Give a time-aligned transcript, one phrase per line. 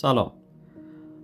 [0.00, 0.32] سلام.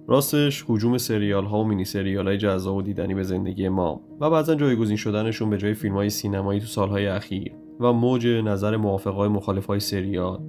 [0.09, 4.31] راستش حجوم سریال ها و مینی سریال های جذاب و دیدنی به زندگی ما و
[4.31, 9.29] بعضا جایگزین شدنشون به جای فیلم های سینمایی تو سالهای اخیر و موج نظر موافقای
[9.29, 10.41] مخالف های سریال.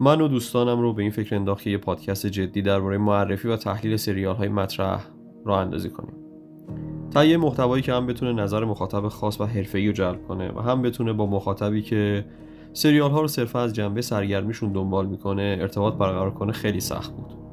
[0.00, 3.56] من و دوستانم رو به این فکر انداخت که یه پادکست جدی درباره معرفی و
[3.56, 5.06] تحلیل سریال های مطرح
[5.44, 6.14] راه اندازی کنیم.
[7.10, 10.82] تهیه محتوایی که هم بتونه نظر مخاطب خاص و حرفه‌ای رو جلب کنه و هم
[10.82, 12.24] بتونه با مخاطبی که
[12.72, 17.43] سریال ها رو صرفا از جنبه سرگرمیشون دنبال می‌کنه ارتباط برقرار کنه خیلی سخت بود.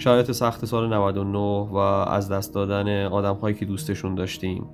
[0.00, 4.66] شرایط سخت سال 99 و از دست دادن آدم هایی که دوستشون داشتیم.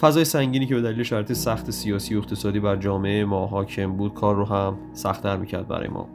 [0.00, 4.14] فضای سنگینی که به دلیل شرایط سخت سیاسی و اقتصادی بر جامعه ما حاکم بود
[4.14, 6.08] کار رو هم سختتر می‌کرد برای ما.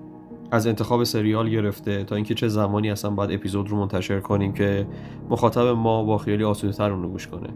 [0.52, 4.88] از انتخاب سریال گرفته تا اینکه چه زمانی اصلا باید اپیزود رو منتشر کنیم که
[5.30, 7.50] مخاطب ما با خیالی آسوده تر رو گوش کنه.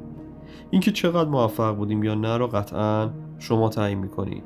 [0.72, 3.10] اینکه چقدر موفق بودیم یا نه رو قطعا
[3.40, 4.44] شما تعیین می‌کنید.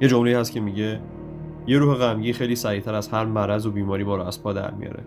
[0.00, 1.00] یه جمله هست که میگه
[1.66, 4.70] یه روح غمگین خیلی سریعتر از هر مرض و بیماری ما رو از پا در
[4.70, 5.02] میاره.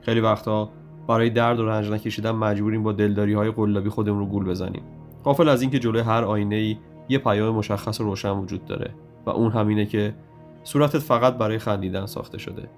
[0.00, 0.70] خیلی وقتا
[1.08, 4.82] برای درد و رنج نکشیدن مجبوریم با دلداری های قلابی خودمون رو گول بزنیم.
[5.24, 6.76] غافل از اینکه جلوی هر آینه ای
[7.08, 8.94] یه پیام مشخص و روشن وجود داره
[9.26, 10.14] و اون همینه که
[10.64, 12.68] صورتت فقط برای خندیدن ساخته شده.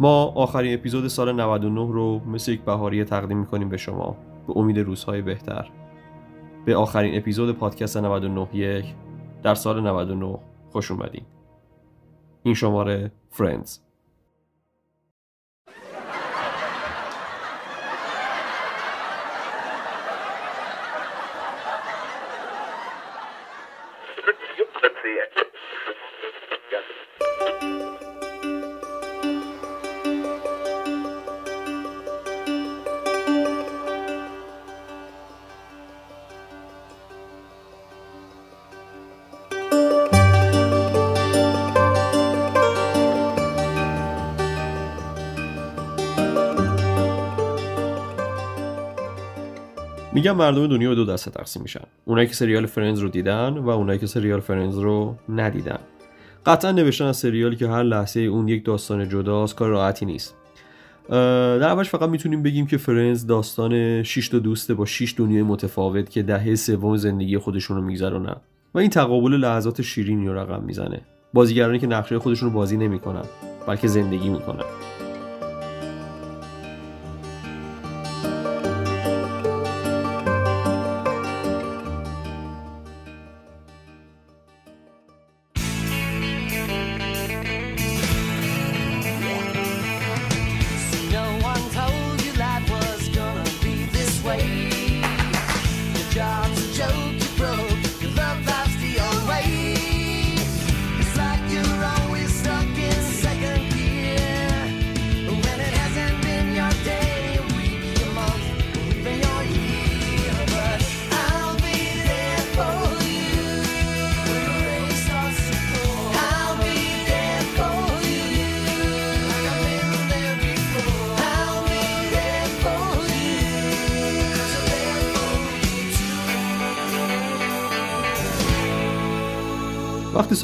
[0.00, 4.16] ما آخرین اپیزود سال 99 رو مثل یک بهاریه تقدیم می‌کنیم به شما.
[4.46, 5.70] به امید روزهای بهتر.
[6.64, 8.94] به آخرین اپیزود پادکست 99 یک
[9.42, 10.38] در سال 99
[10.70, 11.22] خوش اومدین.
[12.42, 13.85] این شماره فرندز
[50.26, 51.80] میگم مردم دنیا به دو دسته تقسیم میشن.
[52.04, 55.78] اونایی که سریال فرنز رو دیدن و اونایی که سریال فرنز رو ندیدن.
[56.46, 60.34] قطعا نوشتن از سریالی که هر لحظه اون یک داستان جداست کار راحتی نیست.
[61.08, 66.10] در اولش فقط می‌تونیم بگیم که فرنز داستان 6 تا دوسته با 6 دنیای متفاوت
[66.10, 68.36] که دهه سوم زندگی خودشون رو میگذرونن
[68.74, 71.00] و این تقابل لحظات شیرینی رو رقم می‌زنه.
[71.32, 73.24] بازیگرانی که نقشه خودشون رو بازی نمی‌کنن
[73.66, 74.64] بلکه زندگی می‌کنن.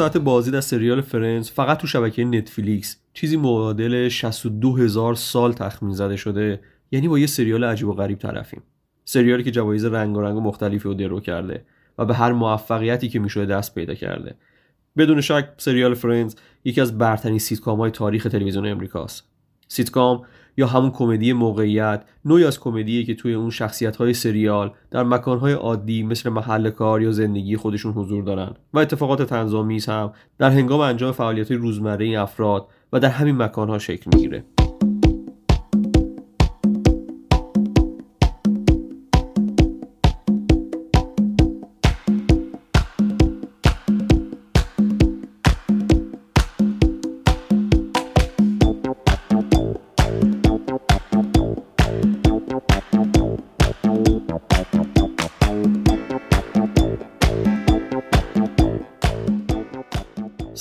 [0.03, 6.17] ساعت بازدید سریال فرندز فقط تو شبکه نتفلیکس چیزی معادل 62 هزار سال تخمین زده
[6.17, 8.63] شده یعنی با یه سریال عجیب و غریب طرفیم.
[9.05, 11.65] سریالی که جوایز رنگ و مختلفی رو درو کرده
[11.99, 14.35] و به هر موفقیتی که می‌شده دست پیدا کرده.
[14.97, 19.25] بدون شک سریال فرندز یکی از برترین سیتکام های تاریخ تلویزیون امریکاست.
[19.69, 20.23] سیتکام
[20.57, 25.39] یا همون کمدی موقعیت نوعی از کمدیه که توی اون شخصیت های سریال در مکان
[25.39, 30.51] های عادی مثل محل کار یا زندگی خودشون حضور دارن و اتفاقات طنزآمیز هم در
[30.51, 34.45] هنگام انجام فعالیت روزمره افراد و در همین مکان ها شکل می‌گیره.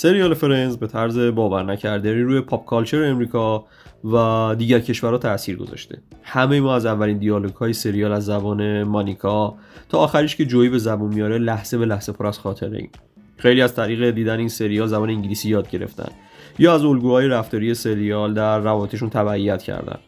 [0.01, 3.65] سریال فرنز به طرز باور نکردنی روی پاپ کالچر امریکا
[4.03, 5.97] و دیگر کشورها تاثیر گذاشته.
[6.23, 9.55] همه ما از اولین دیالوگ های سریال از زبان مانیکا
[9.89, 12.89] تا آخریش که جویی به زبون میاره لحظه به لحظه پر از خاطره ایم.
[13.37, 16.11] خیلی از طریق دیدن این سریال زبان انگلیسی یاد گرفتن.
[16.59, 19.99] یا از الگوهای رفتاری سریال در روابطشون تبعیت کردن.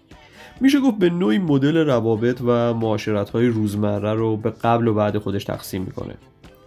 [0.62, 5.18] میشه گفت به نوعی مدل روابط و معاشرت های روزمره رو به قبل و بعد
[5.18, 6.14] خودش تقسیم می‌کنه.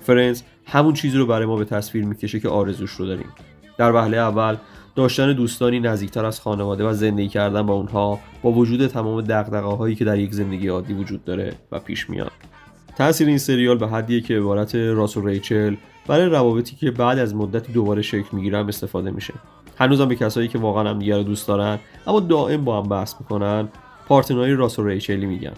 [0.06, 3.28] فرنز همون چیزی رو برای ما به تصویر می‌کشه که آرزوش رو داریم.
[3.78, 4.56] در وهله اول
[4.94, 9.94] داشتن دوستانی نزدیکتر از خانواده و زندگی کردن با اونها با وجود تمام دقدقه هایی
[9.94, 12.32] که در یک زندگی عادی وجود داره و پیش میاد.
[12.98, 15.76] تاثیر این سریال به حدیه که عبارت راس و ریچل
[16.06, 19.34] برای روابطی که بعد از مدتی دوباره شکل می‌گیرن استفاده میشه.
[19.78, 23.68] هنوزم به کسایی که واقعا هم دیگر دوست دارن اما دائم با هم بحث می‌کنن
[24.08, 25.52] پارتنرهای راس و ریچلی میگن.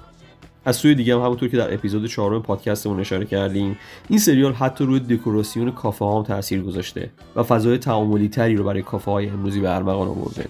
[0.69, 3.79] از سوی دیگه هم همونطور که در اپیزود چهارم پادکستمون اشاره کردیم
[4.09, 8.83] این سریال حتی روی دکوراسیون کافه هم تاثیر گذاشته و فضای تعاملی تری رو برای
[8.83, 10.45] کافه های امروزی به ارمغان آورده.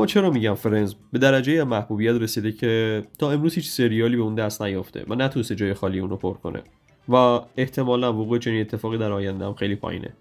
[0.00, 4.34] اما چرا میگم فرنز به درجه محبوبیت رسیده که تا امروز هیچ سریالی به اون
[4.34, 6.62] دست نیافته و نتونسته جای خالی اونو پر کنه.
[7.08, 7.14] و
[7.56, 10.12] احتمالا وقوع چنین اتفاقی در آینده هم خیلی پایینه.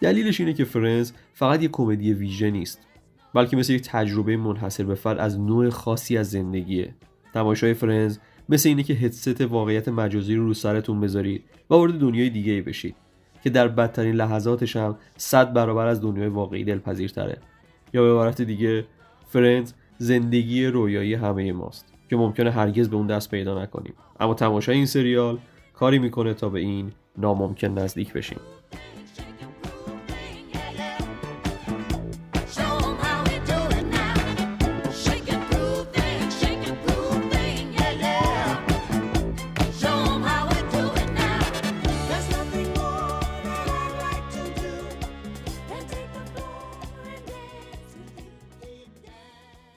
[0.00, 2.80] دلیلش اینه که فرنز فقط یک کمدی ویژه نیست
[3.34, 6.94] بلکه مثل یک تجربه منحصر به فرد از نوع خاصی از زندگیه.
[7.34, 8.18] تماشای فرنز
[8.48, 12.60] مثل اینه که هدست واقعیت مجازی رو رو سرتون بذارید و وارد دنیای دیگه ای
[12.60, 12.96] بشید
[13.42, 17.38] که در بدترین لحظاتش هم صد برابر از دنیای واقعی دلپذیرتره.
[17.94, 18.84] یا به عبارت دیگه
[19.34, 23.94] فرندز زندگی رویایی همه ماست که ممکنه هرگز به اون دست پیدا نکنیم.
[24.20, 25.38] اما تماشای این سریال
[25.72, 28.38] کاری می‌کنه تا به این ناممکن نزدیک بشیم.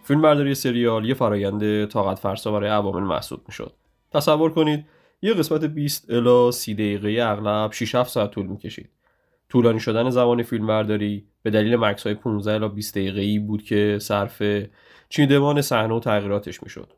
[0.07, 3.73] فیلم برداری سریال یه فرایند طاقت فرسا برای عوامل محسوب می‌شد.
[4.11, 4.85] تصور کنید
[5.21, 8.89] یه قسمت 20 الا 30 دقیقه اغلب 6 7 ساعت طول می‌کشید.
[9.49, 13.63] طولانی شدن زمان فیلم برداری به دلیل مکس های 15 الا 20 دقیقه ای بود
[13.63, 14.43] که صرف
[15.09, 16.93] چیندمان صحنه و تغییراتش می‌شد.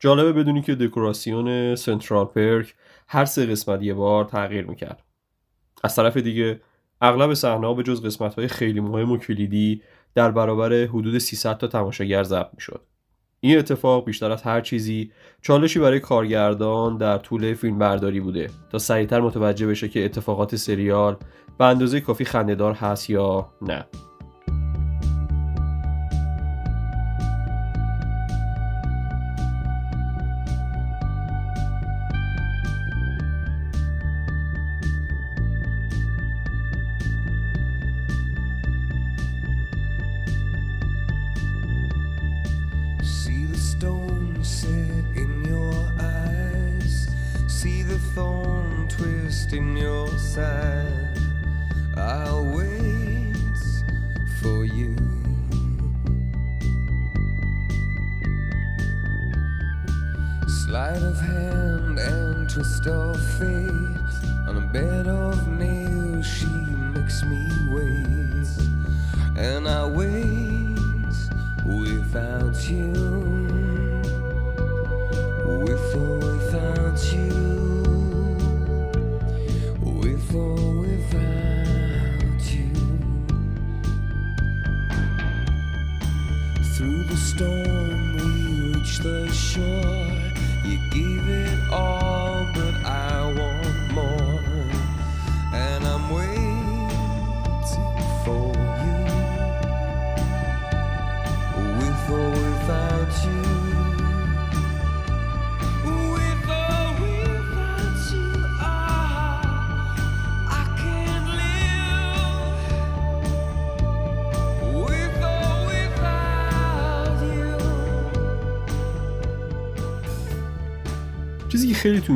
[0.00, 2.74] جالبه بدونی که دکوراسیون سنترال پرک
[3.08, 5.02] هر سه قسمت یه بار تغییر می‌کرد.
[5.84, 6.60] از طرف دیگه
[7.00, 9.82] اغلب صحنه به جز قسمت های خیلی مهم و کلیدی
[10.16, 12.80] در برابر حدود 300 تا تماشاگر ضبط می‌شد.
[13.40, 18.78] این اتفاق بیشتر از هر چیزی چالشی برای کارگردان در طول فیلم برداری بوده تا
[18.78, 21.16] سریعتر متوجه بشه که اتفاقات سریال
[21.58, 23.86] به اندازه کافی خندهدار هست یا نه.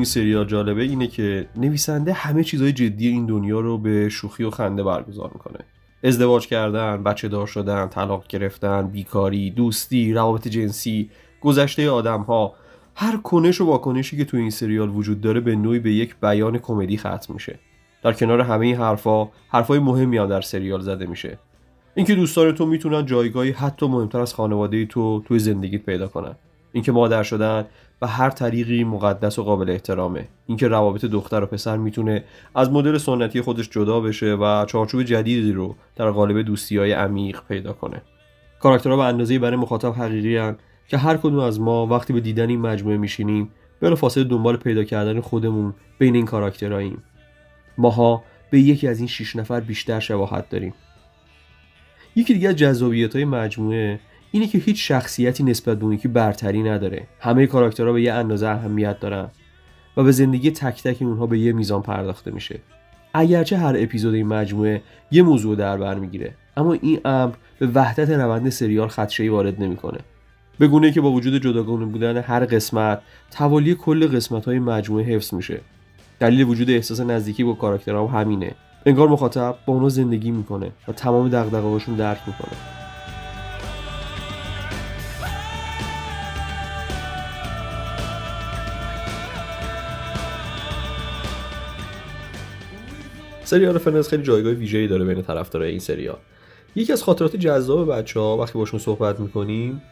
[0.01, 4.51] این سریال جالبه اینه که نویسنده همه چیزهای جدی این دنیا رو به شوخی و
[4.51, 5.59] خنده برگزار می‌کنه.
[6.05, 12.55] ازدواج کردن، بچه دار شدن، طلاق گرفتن، بیکاری، دوستی، روابط جنسی، گذشته آدم ها
[12.95, 16.59] هر کنش و واکنشی که تو این سریال وجود داره به نوعی به یک بیان
[16.59, 17.59] کمدی ختم میشه.
[18.03, 21.39] در کنار همه این حرفا حرفای مهمی هم در سریال زده میشه.
[21.95, 26.35] اینکه دوستان تو می‌تونن جایگاهی حتی مهمتر از خانواده تو توی زندگیت پیدا کنن.
[26.73, 27.67] اینکه مادر شدن
[28.03, 30.29] و هر طریقی مقدس و قابل احترامه.
[30.47, 35.53] اینکه روابط دختر و پسر می‌تونه از مدل سنتی خودش جدا بشه و چارچوب جدیدی
[35.53, 38.03] رو در قالب دوستی های عمیق پیدا کنه.
[38.61, 40.57] کاراکترها به اندازه برای مخاطب حقیقی هن
[40.89, 45.21] که هر کدوم از ما وقتی به دیدن این مجموعه میشینیم بلافاصله دنبال پیدا کردن
[45.21, 47.03] خودمون بین این کاراکترهاییم.
[47.79, 50.75] ماها به یکی از این شش نفر بیشتر شباهت داریم.
[52.17, 54.01] یکی دیگه از جذابیت های مجموعه
[54.33, 57.07] اینه که هیچ شخصیتی نسبت به اون یکی برتری نداره.
[57.21, 59.29] همه کاراکترها به یه اندازه اهمیت دارن
[59.97, 62.61] و به زندگی تک تک اونها به یه میزان پرداخته میشه.
[63.15, 68.11] اگرچه هر اپیزود این مجموعه یه موضوع در بر می‌گیره اما این امر به وحدت
[68.11, 69.99] روند سریال خدشه‌ای وارد نمی‌کنه.
[70.59, 75.35] به گونه که با وجود جداگانه بودن هر قسمت توالی کل قسمت های مجموعه حفظ
[75.35, 75.61] میشه.
[76.21, 78.55] دلیل وجود احساس نزدیکی با کاراکترها همینه.
[78.87, 82.80] انگار مخاطب با اونا زندگی می‌کنه و تمام دغدغه‌هاشون درک می‌کنه.
[93.51, 96.17] سریال فرنز خیلی جایگاه ویژه‌ای داره بین طرفدارای این سریال
[96.77, 99.83] یکی از خاطرات جذاب بچه ها وقتی باشون صحبت می‌کنیم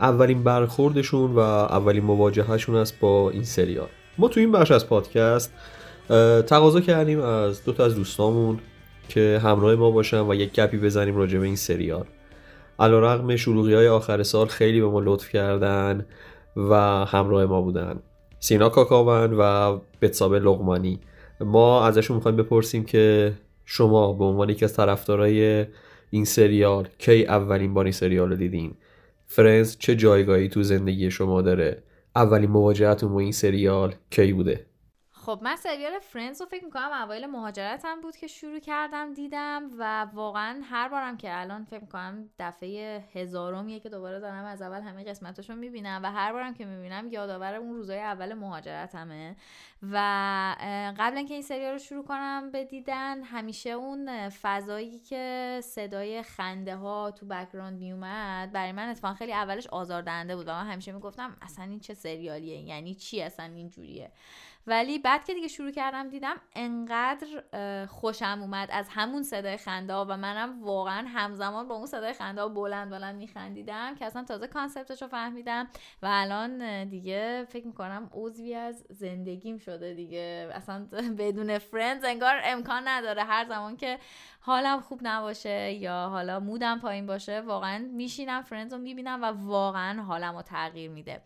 [0.00, 5.52] اولین برخوردشون و اولین مواجههشون است با این سریال ما تو این بخش از پادکست
[6.46, 8.58] تقاضا کردیم از دو تا از دوستامون
[9.08, 12.04] که همراه ما باشن و یک گپی بزنیم راجع به این سریال
[12.78, 16.06] علا رقم شروعی های آخر سال خیلی به ما لطف کردن
[16.56, 18.00] و همراه ما بودن.
[18.40, 21.00] سینا کاکاون و بتسابه لغمانی.
[21.40, 23.32] ما ازشون می‌خوایم بپرسیم که
[23.64, 25.66] شما به عنوان یکی از طرفدارای
[26.10, 28.74] این سریال کی اولین بار این سریال رو دیدین؟
[29.26, 31.82] فرندز چه جایگاهی تو زندگی شما داره؟
[32.16, 34.67] اولین مواجهتون با این سریال کی بوده؟
[35.28, 40.06] خب من سریال فرندز رو فکر می‌کنم اوایل مهاجرتم بود که شروع کردم دیدم و
[40.12, 45.04] واقعا هر بارم که الان فکر می‌کنم دفعه هزارمیه که دوباره دارم از اول همه
[45.04, 49.36] قسمتاشو می‌بینم و هر بارم که می‌بینم یادآور اون روزای اول مهاجرتمه
[49.82, 49.96] و
[50.98, 56.76] قبل اینکه این سریال رو شروع کنم به دیدن همیشه اون فضایی که صدای خنده
[56.76, 61.36] ها تو background میومد برای من اتفاقا خیلی اولش آزاردهنده بود و من همیشه می‌گفتم
[61.42, 64.12] اصلا این چه سریالیه؟ یعنی چی اصلا اینجوریه؟
[64.66, 67.26] ولی بعد که دیگه شروع کردم دیدم انقدر
[67.86, 72.90] خوشم اومد از همون صدای خنده و منم واقعا همزمان با اون صدای خنده بلند
[72.90, 75.68] بلند میخندیدم که اصلا تازه concept ش رو فهمیدم
[76.02, 80.50] و الان دیگه فکر می‌کنم عضوی از زندگیم شده دیگه.
[80.52, 80.88] اصلا
[81.18, 83.98] بدون فرندز انگار امکان نداره هر زمان که
[84.40, 90.02] حالم خوب نباشه یا حالا مودم پایین باشه واقعا میشینم فرندز رو می‌بینم و واقعا
[90.02, 91.22] حالم رو تغییر میده.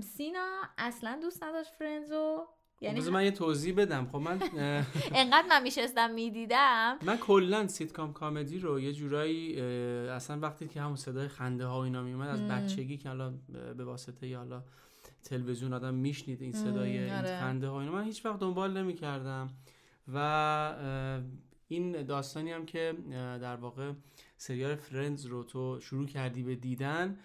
[0.00, 2.46] سینا اصلا دوست نداشت فرندزو
[2.80, 4.08] یعنی من یه توضیح بدم.
[4.12, 4.40] خب من
[5.14, 6.98] انقدر من میشستم می‌دیدم.
[7.02, 9.60] من کلا سیتکام comedy رو یه جورایی
[10.10, 13.34] اصلا وقتی که همون صدای خنده ها و اینا میومد از بچگی که حالا
[13.76, 14.62] به واسطه حالا
[15.24, 17.40] تلویزیون آدم میشنید این صدای این آره.
[17.40, 19.50] خنده ها اینا من هیچ وقت دنبال نمی کردم
[20.14, 20.74] و
[21.68, 22.94] این داستانی هم که
[23.42, 23.92] در واقع
[24.36, 27.18] سریال فرندز رو تو شروع کردی به دیدن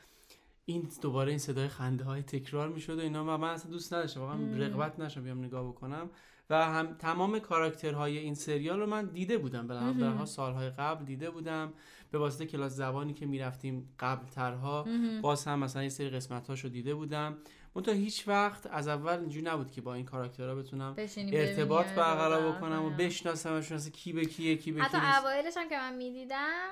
[0.70, 4.20] این دوباره این صدای خنده های تکرار می‌شد و اینا و من اصلا دوست نداشتم
[4.20, 6.10] واقعا رغبت نشم بیام نگاه بکنم.
[6.50, 9.68] و هم تمام کاراکترهای این سریال رو من دیده بودم.
[9.68, 11.74] به سالهای قبل دیده بودم.
[12.12, 14.88] به واسطه کلاس زبانی که می‌رفتیم قبل ترها
[15.22, 17.38] باز هم مثلا یه سری قسمت رو دیده بودم.
[17.76, 22.86] منتها هیچ وقت از اول اینجوری نبود که با این کاراکترها بتونم ارتباط برقرار بکنم
[22.86, 26.70] و بشناسمشون اصلا کی به کیه کی به حتی اوایلش هم که من می‌دیدم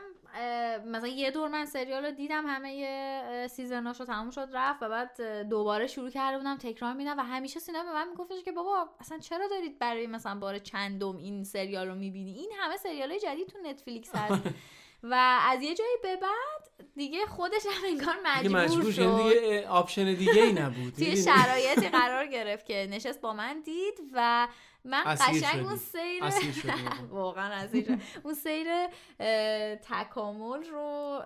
[0.86, 4.90] مثلا یه دور من سریال رو دیدم همه season اش رو تموم شد رفت و
[4.90, 8.90] بعد دوباره شروع کرده بودم تکرار می‌دیدم و همیشه سینا به من میگفتش که بابا
[9.00, 13.20] اصلا چرا دارید برای مثلا بار چندم این سریال رو می‌بینی؟ این همه سریال های
[13.20, 14.44] جدید تو نتفلیکس هست.
[15.04, 19.18] و از یه جایی به بعد دیگه خودش هم انگار مجبور, مجبور شد.
[19.18, 20.94] دیگه option دیگه ای نبود.
[20.98, 24.48] توی شرایطی قرار گرفت که نشست با من دید و
[24.88, 26.24] من قشنگ اون سیر
[27.12, 28.68] واقعا اسیر اون سیر
[29.76, 31.22] تکامل رو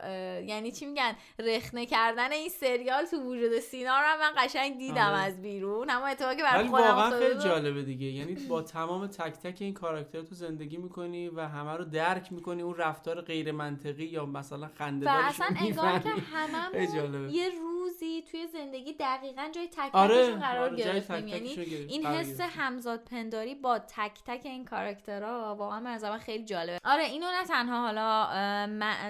[0.48, 5.18] یعنی چی میگن؟ رخنه کردن این سریال تو وجود سینا رو من قشنگ دیدم آره.
[5.18, 5.90] از بیرون.
[5.90, 8.06] اما اتفاقی برای خودم واقعا خیلی جالبه دیگه.
[8.06, 12.62] یعنی با تمام تک تک این کاراکتر تو زندگی می‌کنی و همه رو درک می‌کنی
[12.62, 18.48] اون رفتار غیر منطقی یا مثلا خنده و اصلا انگار که هممون یه روزی توی
[18.48, 21.28] زندگی دقیقا جای تک آره، قرار آره گرفتیم.
[21.28, 21.50] یعنی
[21.90, 26.80] این حس همزاد پنداری با تک تک این کاراکترها واقعا به خیلی جالبه.
[26.84, 28.26] آره اینو نه تنها حالا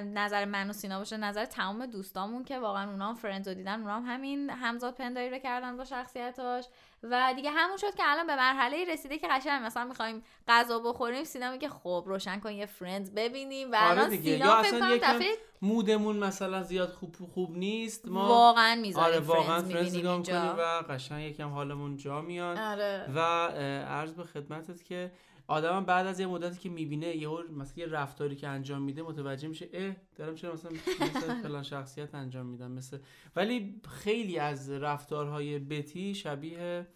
[0.04, 3.80] نظر من و سینا باشه نظر تمام دوستامون که واقعا اونا هم فرندز رو دیدن
[3.82, 6.66] اونا هم همین همزاد پنداری رو کردن با شخصیتاش.
[7.04, 11.24] و دیگه همون شد که الان به مرحله رسیده که قشنگ مثلا می‌خوایم غذا بخوریم
[11.24, 16.18] سینا میگه خب روشن کن یه فرندز ببینیم و آره الان سینا فکر mood مون
[16.18, 20.22] مثلا زیاد خوب خوب نیست ما واقعا می‌ذاریم آره واقعا فرندز نگاه
[20.58, 22.58] و قشنگ یکم حالمون جا میاد.
[22.58, 23.06] آره.
[23.16, 23.20] و
[23.88, 25.12] عرض به خدمتت که
[25.52, 29.48] آدم بعد از یه مدتی که می‌بینه یه مثلا یه رفتاری که انجام میده متوجه
[29.48, 32.98] میشه اه دارم چرا مثلا مثل فلان شخصیت انجام میدم مثل
[33.36, 36.88] ولی خیلی از رفتارهای بتی شبیه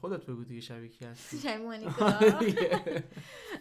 [0.00, 2.06] خودت بگو دیگه شبیه کی هستی؟ شبیه مونیکا.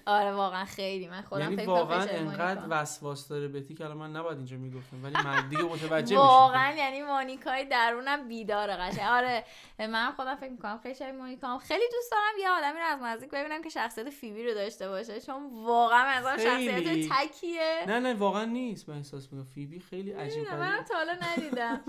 [0.05, 1.07] آره واقعا خیلی.
[1.07, 5.13] من خودم یعنی واقعا انقدر وسواس داره بتی که الان من نباید اینجا می‌گفتم ولی
[5.25, 9.05] من دیگه متوجه میشم واقعا یعنی مونیکای درونم بیداره قشنگ.
[9.09, 9.43] آره
[9.79, 13.29] من خودم فکر می‌کنم خیلی شبیه مونیکا خیلی دوست دارم یه آدمی رو از نزدیک
[13.31, 17.83] ببینم که شخصیت فیبی رو داشته باشه چون واقعا مثلا شخصیت تکیه.
[17.87, 19.43] نه نه واقعا نیست من احساس می‌کنم.
[19.55, 21.81] فیبی خیلی عجیب من تا حالا ندیدم.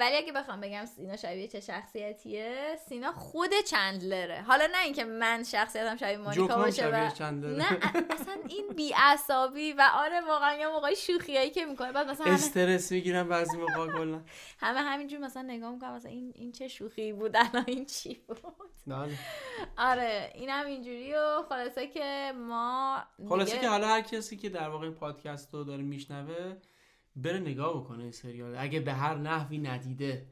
[0.00, 4.42] ولی اگه بخوام بگم سینا شبیه چه شخصیتیه سینا خود چندلره.
[4.42, 7.10] حالا نه اینکه من شخصیتم شبیه مونیکا باشه و
[7.42, 7.78] نه
[8.10, 11.92] اصلا این بی عصابی و آره واقعا یه موقعی شوخیایی که می‌کنه.
[11.92, 14.20] بعد مثلا استرس می‌گیرم بعضی موقع کلا.
[14.58, 18.38] همه همینجور مثلا نگاه می‌کنم مثلا این این چه شوخی بود الان این چی بود؟
[19.76, 24.68] آره این هم اینجوری و خلاصه که ما خلاصه که حالا هر کسی که در
[24.68, 26.56] واقع این پادکست رو داره میشنوه
[27.16, 28.56] بره نگاه بکنه این سریال.
[28.58, 30.26] اگه به هر نحوی ندیده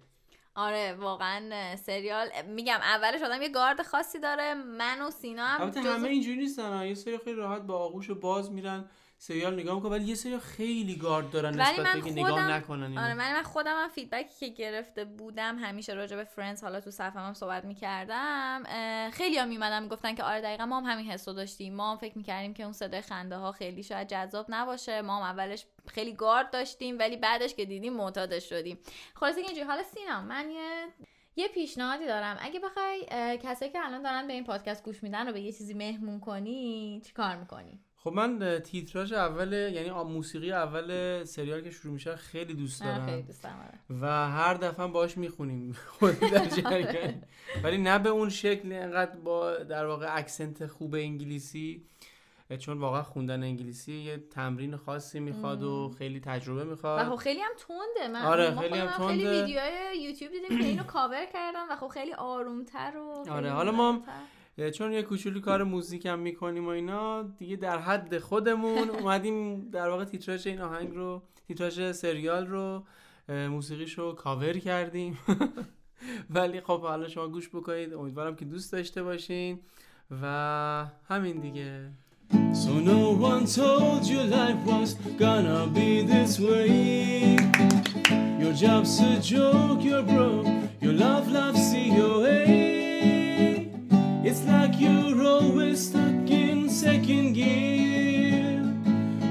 [0.55, 5.81] آره واقعا سریال میگم اولش آدم یه گارد خاصی داره من و سینا هم البته
[5.81, 8.91] همه اینجوری نیستن یه سری خیلی راحت با آغوش باز میرن.
[9.25, 13.01] سریال نگاه می‌کنن ولی یه سری خیلی گارد دارن نسبت به نگاه نکنن اینو.
[13.01, 16.81] آره من, من خودم هم feedback ی که گرفته بودم همیشه راجع به فرندز حالا
[16.81, 18.63] تو صفحه هم صحبت می‌کردم
[19.11, 21.75] خیلی هم میمدن می‌گفتن که آره دقیقا ما هم همین حسو داشتیم.
[21.75, 25.03] ما هم فکر می‌کردیم که اون صدای خنده ها خیلی شاید جذاب نباشه.
[25.03, 28.79] ما هم اولش خیلی گارد داشتیم ولی بعدش که دیدیم معتادش شدیم.
[29.15, 29.63] خلاصه اینجوری.
[29.63, 30.87] حالا سینا من یه
[31.37, 32.37] یه پیشنهادی دارم.
[32.41, 33.07] اگه بخوای
[33.43, 37.03] کسایی که الان دارن به این پادکست گوش میدن رو به یه چیزی مهمون کنی
[37.07, 42.55] چی کار می‌کنی؟ خب من تیتراژ اول یعنی موسیقی اول سریال که شروع میشه خیلی
[42.55, 43.07] دوست دارم.
[43.07, 44.01] خیلی دوست دارم آره.
[44.01, 45.77] و هر دفعه باش می‌خونیم.
[46.33, 47.15] در
[47.65, 51.85] ولی نه به اون شکل انقدر با در واقع اکسنت خوب انگلیسی
[52.59, 57.07] چون واقعا خوندن انگلیسی یه تمرین خاصی می‌خواد و خیلی تجربه می‌خواد.
[57.07, 58.09] و خب خیلی هم تنده.
[58.09, 61.89] من آره خیلی هم تنده خیلی ویدیوهای یوتیوب دیدیم که اینو کاور کردم و خب
[61.89, 64.03] خیلی آرومتر و آره حالا ما
[64.75, 69.89] چون یه کوچولی کار موزیک هم می‌کنیم و اینا دیگه در حد خودمون اومدیم در
[69.89, 72.85] واقع تیتراژ این آهنگ رو تیتراژ سریال رو
[73.29, 75.19] موسیقیش رو کاور کردیم.
[76.35, 77.95] ولی خب حالا شما گوش بکنید.
[77.95, 79.61] امیدوارم که دوست داشته باشین
[80.23, 81.91] و همین دیگه.
[82.63, 87.37] So no one told you life was gonna be this way.
[88.41, 90.47] Your job's a joke, you're broke.
[90.83, 92.62] Your love loves COA
[94.47, 98.63] Like you're always stuck in second gear.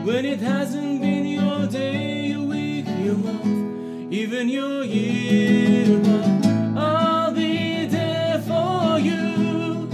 [0.03, 5.99] When it hasn't been your day, your week, your month, even your year.
[5.99, 6.47] But
[6.77, 9.87] I'll be there for you.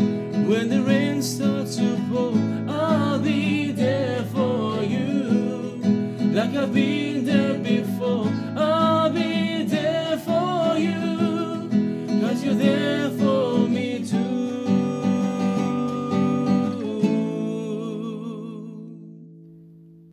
[0.49, 2.34] When the rain starts to pour
[2.69, 5.80] I'll be there for you.
[6.34, 7.06] Like I've been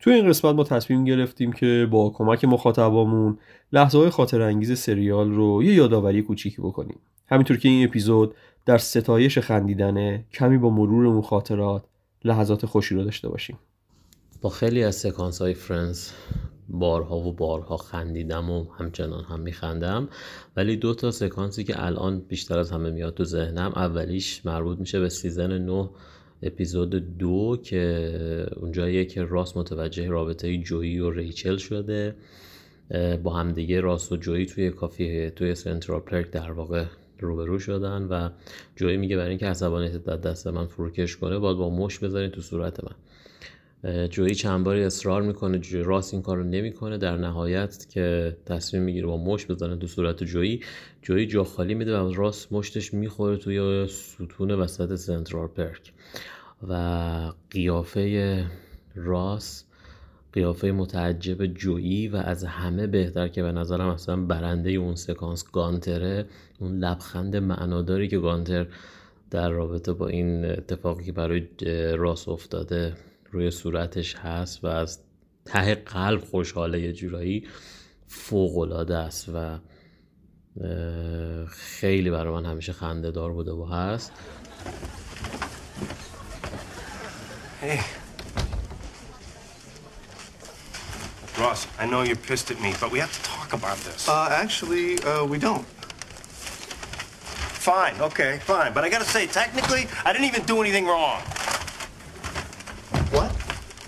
[0.04, 3.38] تو این قسمت ما تصمیم گرفتیم که با کمک مخاطبامون
[3.72, 6.98] لحظه های خاطر انگیز سریال رو یه یادآوری کوچیکی بکنیم.
[7.28, 8.34] همینطور که این اپیزود
[8.66, 11.84] در ستایش خندیدنه کمی با مرور اون خاطرات
[12.24, 13.58] لحظات خوشی رو داشته باشیم.
[14.42, 16.12] با خیلی از سکانس های فرندز
[16.68, 20.08] بارها و بارها خندیدم و همچنان هم میخندم.
[20.56, 25.00] ولی دو تا سکانسی که الان بیشتر از همه میاد تو ذهنم اولیش مربوط میشه
[25.00, 25.90] به season 9
[26.44, 32.16] اپیزود دو که اونجاییه که راس متوجه رابطه جویی و ریچل شده
[33.22, 36.84] با همدیگه راس و جویی توی کافی توی سنترال پرک در واقع
[37.20, 38.30] روبرو شدن و
[38.76, 42.40] جویی میگه برای اینکه عصبانیتت از دست من فروکش کنه باید با مشت بزنی تو
[42.40, 42.94] صورت من.
[44.10, 46.98] جویی چند باری اصرار می‌کنه جویی راس این کار رو نمی‌کنه.
[46.98, 50.60] در نهایت که تصمیم می‌گیره با مشت بزنه تو صورت جویی.
[51.02, 55.92] جویی جا خالی میده و راس مشتش می‌خوره توی ستون وسط سنترال پرک
[56.68, 58.44] و قیافه
[58.94, 59.64] راس
[60.32, 66.26] قیافه متعجب جویی و از همه بهتر که به نظرم اصلا برنده اون سکانس گانتره
[66.60, 68.66] اون لبخند معناداری که گانتر
[69.30, 71.46] در رابطه با این اتفاقی که برای
[71.96, 72.92] راس افتاده
[73.34, 74.98] روی صورتش هست و از
[75.44, 77.48] ته قلب خوشحاله یه جورایی
[78.06, 79.58] فوقلاده است و
[81.48, 84.12] خیلی برای من همیشه خنده دار بوده و هست
[87.62, 87.80] Hey.
[91.42, 94.00] Ross, I know you're pissed at me, but we have to talk about this.
[94.06, 95.66] Uh, actually, uh, we don't.
[97.70, 98.70] Fine, okay, fine.
[98.74, 101.20] But I gotta say, technically, I didn't even do anything wrong.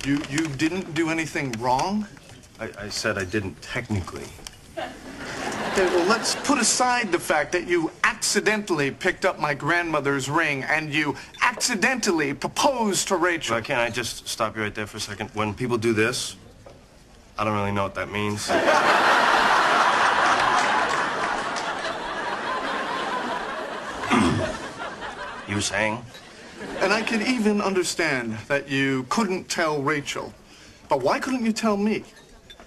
[0.07, 0.31] What?
[0.31, 2.07] You you didn't do anything wrong?
[2.61, 4.27] I, I said I didn't technically.
[4.79, 10.63] Okay, well, let's put aside the fact that you accidentally picked up my grandmother's ring
[10.63, 13.57] and you accidentally proposed to Rachel.
[13.57, 15.31] Well, can't I just stop you right there for a second?
[15.35, 16.37] When people do this,
[17.39, 18.49] I don't really know what that means.
[25.49, 26.03] you were saying?
[26.81, 30.33] And I can even understand that you couldn't tell Rachel.
[30.89, 32.05] But why couldn't you tell me?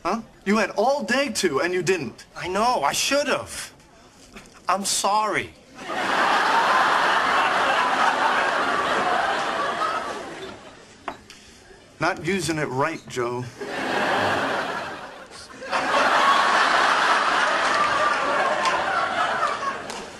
[0.04, 0.21] Huh?
[0.45, 2.25] You had all day to, and you didn't.
[2.36, 3.73] I know, I should have.
[4.67, 5.52] I'm sorry.
[11.99, 13.43] Not using it right, Joe.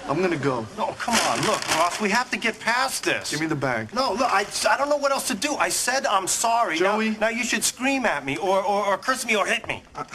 [0.10, 0.66] I'm gonna go.
[0.76, 3.30] No, come on, look, Ross, we have to get past this.
[3.30, 3.94] Give me the bag.
[3.94, 5.54] No, look, I, I don't know what else to do.
[5.56, 6.80] I said I'm sorry.
[6.80, 7.12] Now- Joey?
[7.20, 9.84] Now, you should scream at me or, or, or curse me or hit me.
[9.96, 10.06] I,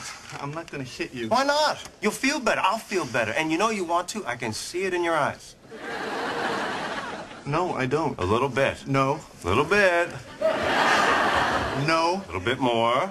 [0.40, 1.28] I'm not gonna hit you.
[1.28, 1.78] Why not?
[2.02, 2.60] You'll feel better.
[2.64, 3.30] I'll feel better.
[3.32, 4.26] And you know you want to?
[4.26, 5.54] I can see it in your eyes.
[7.46, 8.18] No, I don't.
[8.18, 8.86] A little bit.
[8.88, 9.20] No.
[9.44, 10.08] A little bit.
[11.86, 12.22] No.
[12.24, 13.10] A little bit more.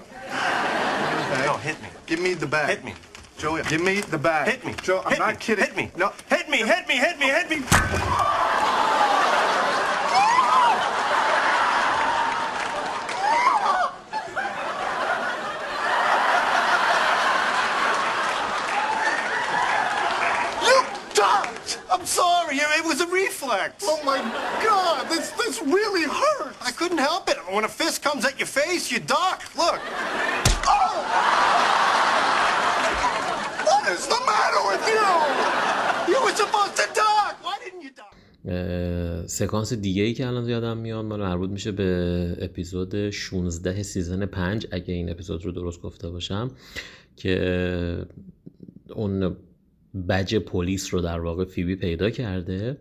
[1.46, 1.88] No, hit me.
[2.08, 2.70] Give me the bag.
[2.70, 2.94] Hit me.
[3.38, 4.48] Joey, give me the bag.
[4.50, 4.74] Hit me.
[4.84, 5.40] Joe, I'm hit not me.
[5.40, 5.66] kidding.
[5.66, 5.92] Hit me.
[5.98, 6.14] No.
[6.30, 7.58] Hit me, hit me, hit me, hit me.
[20.64, 21.80] You ducked!
[21.92, 22.58] I'm sorry.
[22.58, 23.84] It was a reflex.
[23.88, 24.20] Oh my
[24.64, 25.10] God!
[25.10, 26.58] This this really hurts.
[26.62, 27.38] I couldn't help it.
[27.52, 29.44] When a fist comes at your face, you duck.
[29.58, 29.80] Look.
[30.66, 31.43] Oh!
[33.94, 35.08] Is the matter with you?
[36.12, 37.34] You were supposed to duck.
[37.46, 37.92] Why didn't you?
[38.46, 44.26] اه، سکانس دیگه ای که الان یادم میاد مال مربوط میشه به اپیزود 16 سیزن
[44.26, 46.52] 5 اگه این اپیزود رو درست گفته باشم
[47.16, 48.06] که
[48.96, 49.38] اون
[50.10, 52.78] بج پلیس رو در واقع فیبی پیدا کرده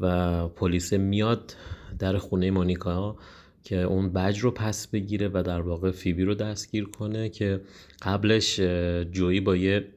[0.00, 1.56] و پلیس میاد
[1.98, 3.16] در خونه مونیکا
[3.64, 7.60] که اون بج رو پس بگیره و در واقع فیبی رو دستگیر کنه که
[8.02, 8.60] قبلش
[9.10, 9.95] جویی با یه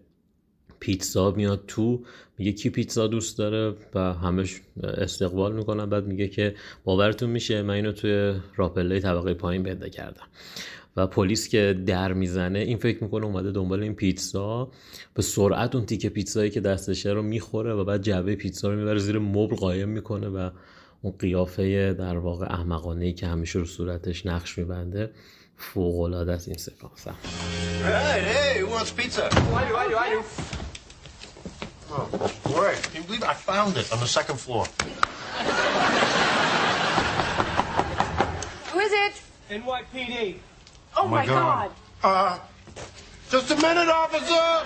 [0.79, 2.03] پیتزا میاد تو
[2.37, 5.85] میگه کی پیتزا دوست داره؟ و همش استقبال می‌کنن.
[5.85, 10.27] بعد میگه که باورتون میشه من اینو توی راپله طبقه پایین پیدا کردم.
[10.97, 14.71] و پلیس که در می‌زنه این فکر می‌کنه اومده دنبال این پیتزا.
[15.13, 18.99] به سرعت اون تیکه پیتزایی که دستشه رو می‌خوره و بعد جعبه پیتزا رو می‌بره
[18.99, 20.49] زیر مبل قایم می‌کنه و
[21.01, 25.11] اون قیافه در واقع احمقانه ای که همیشه رو صورتش نقش میبنده
[25.57, 27.15] فوق العاده است این سکانس هم.
[31.91, 32.07] Oh,
[32.43, 32.81] great.
[32.83, 33.23] Can you believe?
[33.23, 34.65] I found it on the second floor.
[38.71, 39.21] Who is it?
[39.49, 40.35] NYPD.
[40.95, 41.71] Oh, my God.
[42.03, 42.37] Uh,
[43.31, 44.65] just a minute, officer!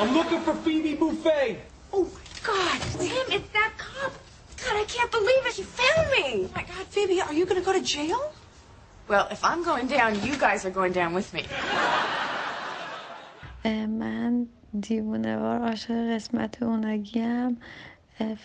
[0.00, 1.58] I'm looking for Phoebe Buffet.
[1.92, 2.80] Oh, my God.
[2.80, 4.12] Tim, it's that cop.
[4.68, 5.54] God, I can't believe it.
[5.58, 6.26] She found me.
[6.46, 8.20] Oh, my God, Phoebe, are you going to go to jail?
[9.08, 11.44] Well, if I'm going down, you guys are going down with me.
[13.64, 14.46] من
[14.80, 17.60] دیوونه وار عاشق قسمت اوناگیم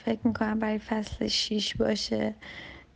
[0.05, 2.35] فکر می‌کنم برای فصل شیش باشه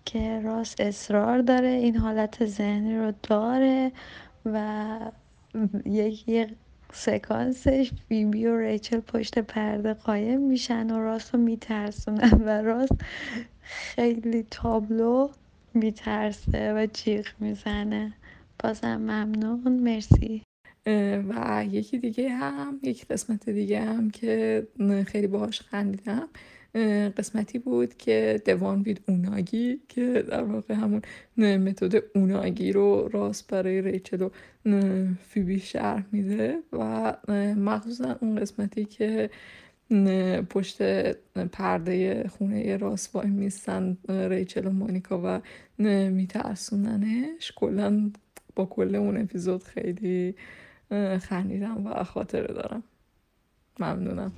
[0.06, 3.92] که راست اصرار داره این حالت ذهنی رو داره
[4.46, 5.00] و
[5.86, 6.48] یکی
[6.98, 12.96] سکانسش فیبی و ریچل پشت پرده قایم میشن و راست رو میترسونن و راست
[13.62, 15.30] خیلی تابلو
[15.74, 18.14] میترسه و جیغ می‌زنه.
[18.64, 19.80] بازم ممنون.
[19.80, 20.42] مرسی.
[21.30, 24.68] و یکی دیگه هم یک قسمت دیگه هم که
[25.08, 26.28] خیلی باهاش خندیدم.
[27.18, 31.02] قسمتی بود که دوان وید اوناگی که در واقع همون
[31.38, 34.30] متد اوناگی رو راست برای ریچل و
[35.30, 37.14] فیبی شرح میده و
[37.56, 39.30] مخصوصا اون قسمتی که
[40.50, 40.82] پشت
[41.52, 45.42] پرده خونه راست وای میستن ریچل و مونیکا و
[46.10, 48.12] میترسوننش کلا
[48.56, 50.36] با کل اون اپیزود خیلی
[51.22, 52.84] خندیدم و خاطره دارم.
[53.80, 54.32] ممنونم.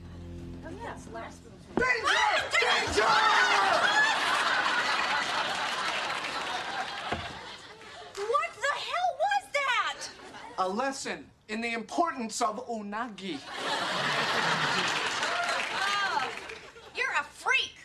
[2.89, 2.97] What
[8.55, 9.97] the hell was that?
[10.57, 13.39] A lesson in the importance of unagi.
[15.71, 16.31] Oh,
[16.95, 17.75] you're a freak.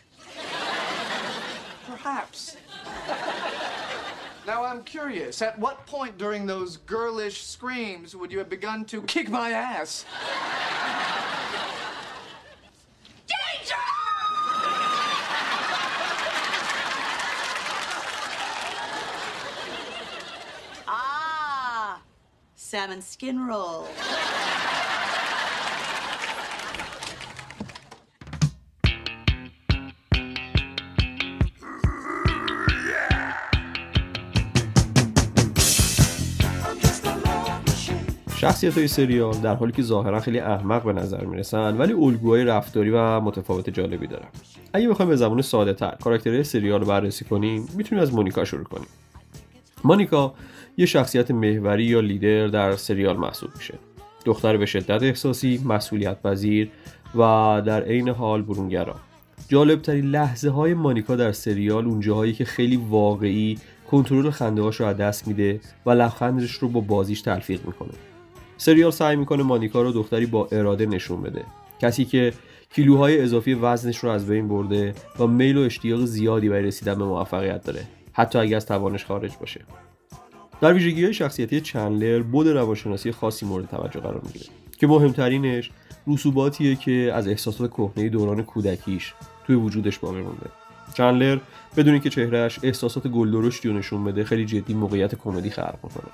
[1.87, 2.57] Perhaps.
[4.47, 9.01] Now I'm curious, at what point during those girlish screams would you have begun to
[9.03, 10.05] kick my ass?
[22.75, 23.83] Salmon skin roll.
[38.37, 42.89] شخصیت های سریال در حالی که ظاهرا خیلی احمق به نظر می‌رسن ولی الگوهای رفتاری
[42.89, 44.27] و متفاوت جالبی دارن
[44.73, 48.63] اگه بخوایم به زبان ساده تر کاراکترهای سریال رو بررسی کنیم می‌تونیم از مونیکا شروع
[48.63, 48.87] کنیم
[49.83, 50.33] مونیکا
[50.77, 53.73] یه شخصیت محوری یا لیدر در سریال محسوب میشه.
[54.25, 56.69] دختر به شدت احساسی مسئولیت پذیر
[57.15, 57.17] و
[57.65, 58.95] در عین حال برونگرا.
[59.47, 63.57] جالب ترین لحظه های مانیکا در سریال اونجاهایی که خیلی واقعی
[63.91, 67.93] کنترل خنده رو از دست میده و لبخندش رو با بازیش تلفیق می‌کنه.
[68.57, 71.43] سریال سعی می‌کنه مانیکا رو دختری با اراده نشون بده.
[71.81, 72.33] کسی که
[72.73, 77.05] کیلوهای اضافی وزنش رو از بین برده و میل و اشتیاق زیادی برای رسیدن به
[77.05, 77.81] موفقیت داره
[78.13, 79.61] حتی اگر از توانش خارج باشه.
[80.61, 84.45] در ویژگی های شخصیتی چندلر بود روانشناسی خاصی مورد توجه قرار می‌گیره
[84.77, 85.71] که مهمترینش
[86.07, 89.13] رسوباتیه که از احساسات کهنه دوران کودکیش
[89.47, 90.49] توی وجودش باقی مونده
[90.93, 91.39] چندلر
[91.77, 96.11] بدون اینکه چهرهش احساسات گلدرشتی رو نشون بده خیلی جدی موقعیت کمدی خلق می‌کنه.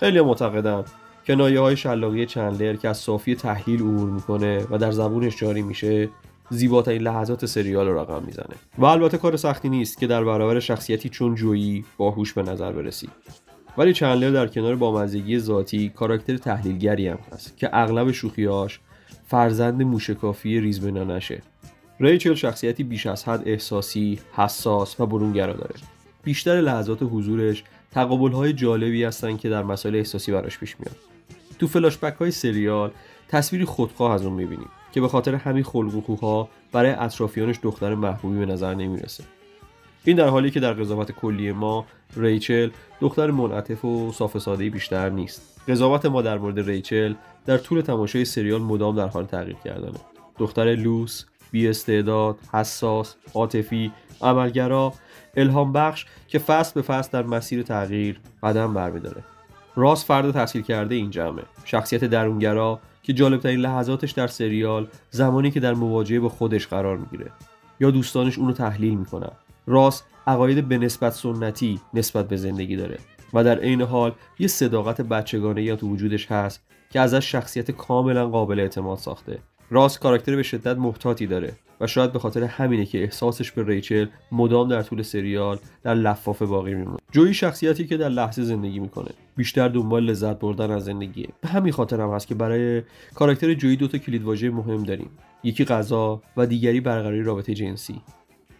[0.00, 0.84] خیلی معتقدن
[1.26, 6.08] کنایه های شلاقی چندلر که از صافی تحلیل عبور می‌کنه و در زبونش جاری میشه
[6.50, 8.54] زیباترین لحظات سریال رو رقم می‌زنه.
[8.78, 13.08] و البته کار سختی نیست که در برابر شخصیتی چون جویی باهوش به نظر برسی.
[13.78, 18.80] ولی چندلر در کنار بامزگی ذاتی کاراکتر تحلیلگری هم هست که اغلب شوخیاش
[19.26, 21.42] فرزند موشکافی ریزبنا نشه
[22.00, 25.74] ریچل شخصیتی بیش از حد احساسی، حساس و برونگرا داره.
[26.22, 30.96] بیشتر لحظات حضورش تقابل های جالبی هستن که در مسائل احساسی براش پیش میاد.
[31.58, 32.90] تو فلاشبک های سریال
[33.28, 38.46] تصویری خودخواه از اون می‌بینیم که به خاطر همین خلق برای اطرافیانش دختر محبوبی به
[38.46, 39.24] نظر نمی‌رسه.
[40.04, 41.86] این در حالی که در قضاوت کلی ما
[42.16, 45.60] ریچل دختر منعطف و صاف ساده بیشتر نیست.
[45.68, 47.14] قضاوت ما در مورد ریچل
[47.46, 49.98] در طول تماشای سریال مدام در حال تغییر کردنه.
[50.38, 54.92] دختر لوس، بی استعداد، حساس، عاطفی، عملگرا،
[55.36, 59.24] الهام بخش که فصل به فصل در مسیر تغییر قدم برمیداره.
[59.76, 65.60] راس فرد تحصیل کرده این جمعه شخصیت درونگرا که جالبترین لحظاتش در سریال زمانی که
[65.60, 67.30] در مواجهه با خودش قرار می‌گیره
[67.80, 69.32] یا دوستانش اونو تحلیل می‌کنن
[69.66, 72.98] راس عقاید به نسبت سنتی نسبت به زندگی داره
[73.34, 78.28] و در عین حال یه صداقت بچگانه یا تو وجودش هست که ازش شخصیت کاملا
[78.28, 79.38] قابل اعتماد ساخته.
[79.70, 84.06] راس کاراکتر به شدت محتاطی داره و شاید به خاطر همینه که احساسش به ریچل
[84.32, 86.98] مدام در طول سریال در لفافه باقی میمونه.
[87.12, 89.10] جویی شخصیتی که در لحظه زندگی می‌کنه.
[89.36, 91.28] بیشتر دنبال لذت بردن از زندگیه.
[91.40, 92.82] به همین خاطر هم هست که برای
[93.14, 95.10] کاراکتر جویی دوتا کلیدواژه مهم داریم.
[95.42, 98.00] یکی غذا و دیگری برقراری رابطه جنسی.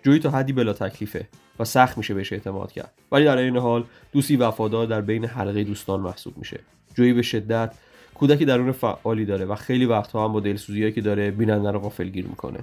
[0.05, 2.93] جویی تا حدی بلا تکلیفه و سخت میشه بهش اعتماد کرد.
[3.13, 6.61] ولی در این حال دوستی وفادار در بین حلقه دوستان محسوب میشه.
[6.95, 7.75] جویی به شدت
[8.15, 12.27] کودکی درون فعالی داره و خیلی وقتها هم با دلسوزیایی که داره بیننده رو غافلگیر
[12.27, 12.59] می‌کنه.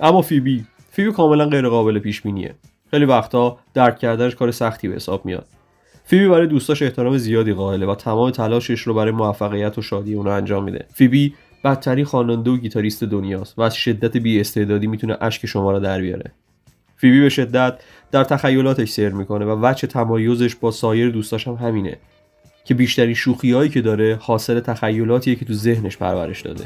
[0.00, 2.54] اما فیبی فیبی کاملا غیر قابل پیش بینیه
[2.90, 5.46] خیلی وقتها درک کردنش کار سختی به حساب میاد.
[6.04, 10.30] فیبی برای دوستاش احترام زیادی قائله و تمام تلاشش رو برای موفقیت و شادی اونا
[10.30, 10.86] انجام میده.
[10.94, 15.80] فیبی بدترین خواننده و گیتاریست دنیاست و از شدت بی استعدادی می‌تونه اشک شما رو
[15.80, 16.32] در بیاره.
[17.00, 17.80] فیبی به شدت
[18.12, 21.96] در تخیلاتش سیر می‌کنه و وجه تمایزش با سایر دوستاش هم همینه
[22.64, 26.64] که بیشترین شوخیهایی که داره حاصل تخیلاتیه که تو ذهنش پرورش داده.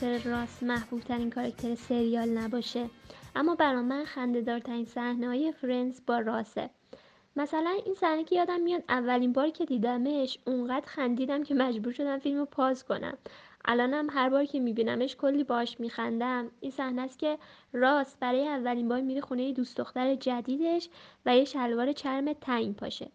[0.00, 2.90] کاراکتر راست محبوب ترین کاراکتر سریال نباشه.
[3.36, 6.70] اما برا من خنده ترین صحنه های فرنز با راسه
[7.36, 12.18] مثلا این صحنه که یادم میاد اولین بار که دیدمش اونقدر خندیدم که مجبور شدم
[12.18, 13.18] فیلم رو پاز کنم.
[13.64, 16.50] الانم هر بار که میبینمش کلی باش میخندم.
[16.60, 17.38] این صحنه است که
[17.72, 20.88] راست برای اولین بار میره خونه دوست دختر جدیدش
[21.26, 23.08] و یه شلوار چرم تنگ پاشه.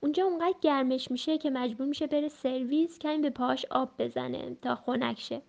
[0.00, 4.74] اونجا اونقدر گرمش میشه که مجبور میشه بره سرویس کمی به پاش آب بزنه تا
[4.74, 5.42] خنک شه.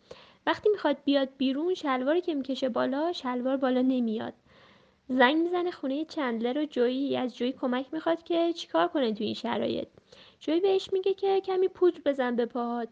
[0.47, 4.33] وقتی می‌خواد بیاد بیرون شلواری که می‌کشه بالا شلوار بالا نمیاد.
[5.09, 9.33] زنگ می‌زنه خونه چندلر و جویی از جویی کمک می‌خواد که چیکار کنه تو این
[9.33, 9.87] شرایط.
[10.39, 12.89] جوی بهش میگه که کمی پودر بزن به پاهات.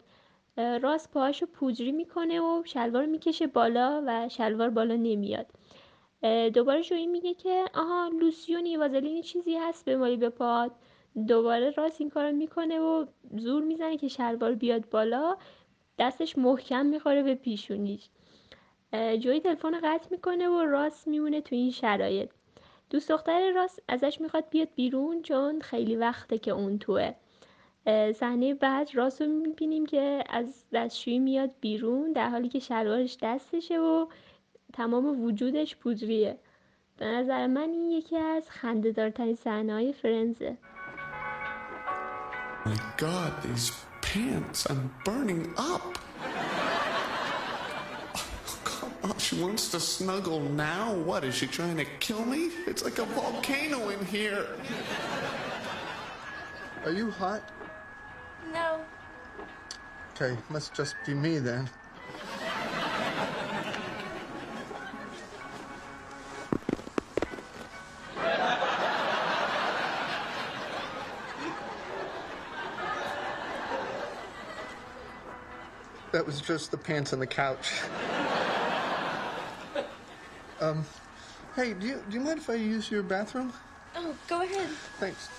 [0.58, 5.46] راست پاهاشو پودری می‌کنه و شلوار می‌کشه بالا و شلوار بالا نمیاد.
[6.54, 10.72] دوباره جوی میگه که آها لوسیونی وازلینی چیزی هست به مالی به پاهات.
[11.28, 13.06] دوباره راست این کارو می‌کنه و
[13.38, 15.38] زور می‌زنه که شلوار بیاد بالا.
[16.00, 18.10] دستش محکم می‌خوره به پیشونیش.
[18.94, 22.30] جوی تلفن قطع می‌کنه و راست میمونه تو این شرایط.
[22.90, 27.14] دوست دختر راست ازش می‌خواد بیاد بیرون چون خیلی وقته که اون توه.
[28.16, 33.80] صحنه بعد راست رو می‌بینیم که از دستشویی میاد بیرون در حالی که شلوارش دستشه
[33.80, 34.08] و
[34.74, 36.38] تمام وجودش پودریه.
[36.98, 40.58] به نظر من این یکی از خنده دارترین صحنه های فرنزه
[42.66, 45.98] My God, these pants, I'm burning up.
[48.64, 50.94] Come on, she wants to snuggle now.
[50.94, 52.52] What, is she trying to kill me?
[52.66, 54.48] It's like a volcano in here.
[56.86, 57.42] Are you hot?
[58.54, 58.80] No.
[60.16, 61.70] Okay, must just be me then.
[76.26, 77.72] That was just the pants on the couch.
[80.60, 80.84] um,
[81.56, 83.54] hey, do you, do you mind if I use your bathroom?
[83.96, 84.70] Oh, go ahead.
[84.98, 85.30] Thanks.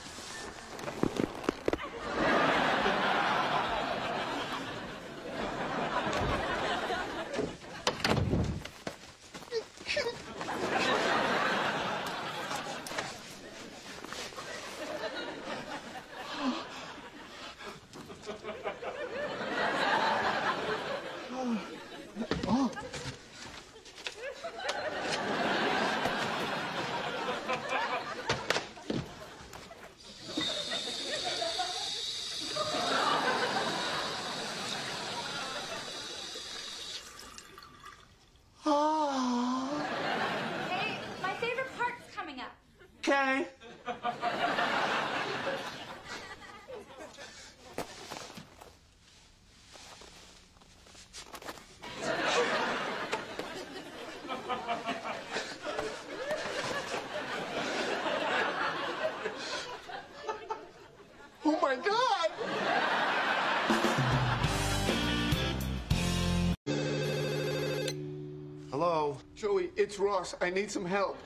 [69.87, 70.35] It's Ross.
[70.41, 71.17] I need some help.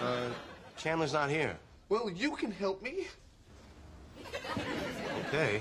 [0.00, 0.28] Uh,
[0.78, 1.54] Chandler's not here.
[1.90, 3.06] Well, you can help me.
[5.28, 5.60] Okay.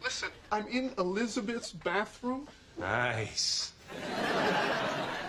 [0.00, 2.46] Listen, I'm in Elizabeth's bathroom.
[2.78, 3.72] Nice.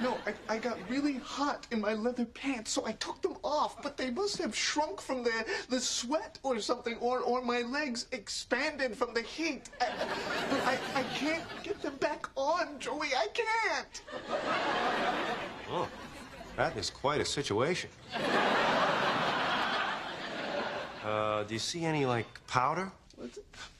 [0.03, 3.81] No, I, I got really hot in my leather pants, so I took them off,
[3.81, 8.05] but they must have shrunk from the, the sweat or something, or, or my legs
[8.11, 9.69] expanded from the heat.
[9.81, 13.09] I, I, I can't get them back on, Joey.
[13.17, 14.01] I can't.
[15.69, 15.87] Oh,
[16.55, 17.89] that is quite a situation.
[21.03, 22.91] Uh, do you see any, like, powder?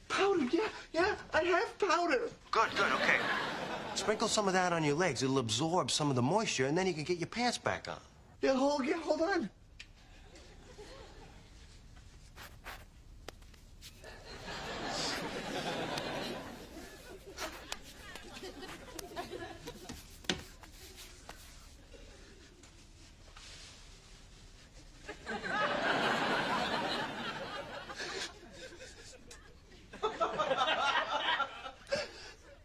[0.08, 2.28] Powder, yeah, yeah, I have powder.
[2.50, 3.16] Good, good, okay.
[3.94, 5.22] Sprinkle some of that on your legs.
[5.22, 7.98] It'll absorb some of the moisture, and then you can get your pants back on.
[8.42, 9.50] Yeah, hold, yeah, hold on.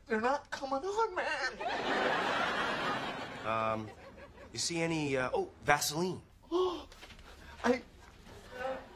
[0.07, 1.51] They're not coming on, man.
[3.47, 3.87] Um,
[4.50, 6.21] you see any, uh, oh, Vaseline.
[6.51, 6.85] Oh,
[7.63, 7.81] I,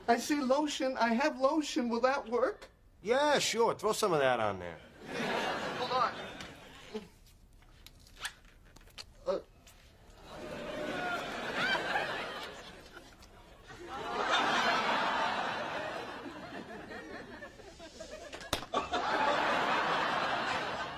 [0.08, 0.96] I see lotion.
[1.00, 1.90] I have lotion.
[1.90, 2.68] Will that work?
[3.02, 3.74] Yeah, sure.
[3.74, 4.78] Throw some of that on there.
[5.80, 6.12] Hold on.
[9.28, 9.40] Uh,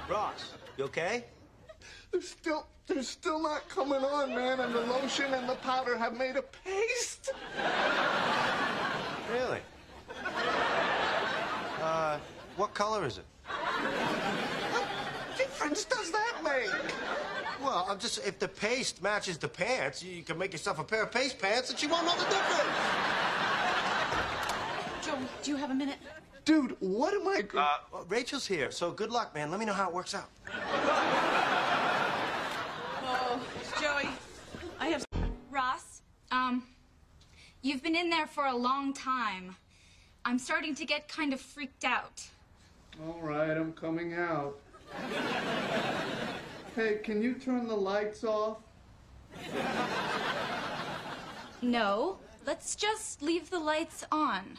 [0.10, 1.26] Ross, you okay?
[2.12, 4.60] They're still, they're still not coming on, man.
[4.60, 7.32] And the lotion and the powder have made a paste.
[9.32, 9.60] Really?
[11.82, 12.18] Uh,
[12.56, 13.26] what color is it?
[14.72, 14.88] What
[15.38, 16.70] difference does that make?
[17.62, 21.04] Well, I'm just, if the paste matches the pants, you can make yourself a pair
[21.04, 22.70] of paste pants and you won't know the difference.
[25.04, 25.98] Joe, do you have a minute?
[26.46, 27.44] Dude, what am I?
[27.58, 29.52] Uh, Rachel's here, so good luck, man.
[29.52, 30.30] Let me know how it works out.
[33.80, 34.10] Joey,
[34.80, 35.06] I have.
[35.52, 36.02] Ross,
[36.32, 36.64] um,
[37.62, 39.56] you've been in there for a long time.
[40.26, 42.28] I'm starting to get kind of freaked out.
[43.06, 44.58] All right, I'm coming out.
[46.76, 48.58] hey, can you turn the lights off?
[51.62, 52.18] No,
[52.48, 54.58] let's just leave the lights on.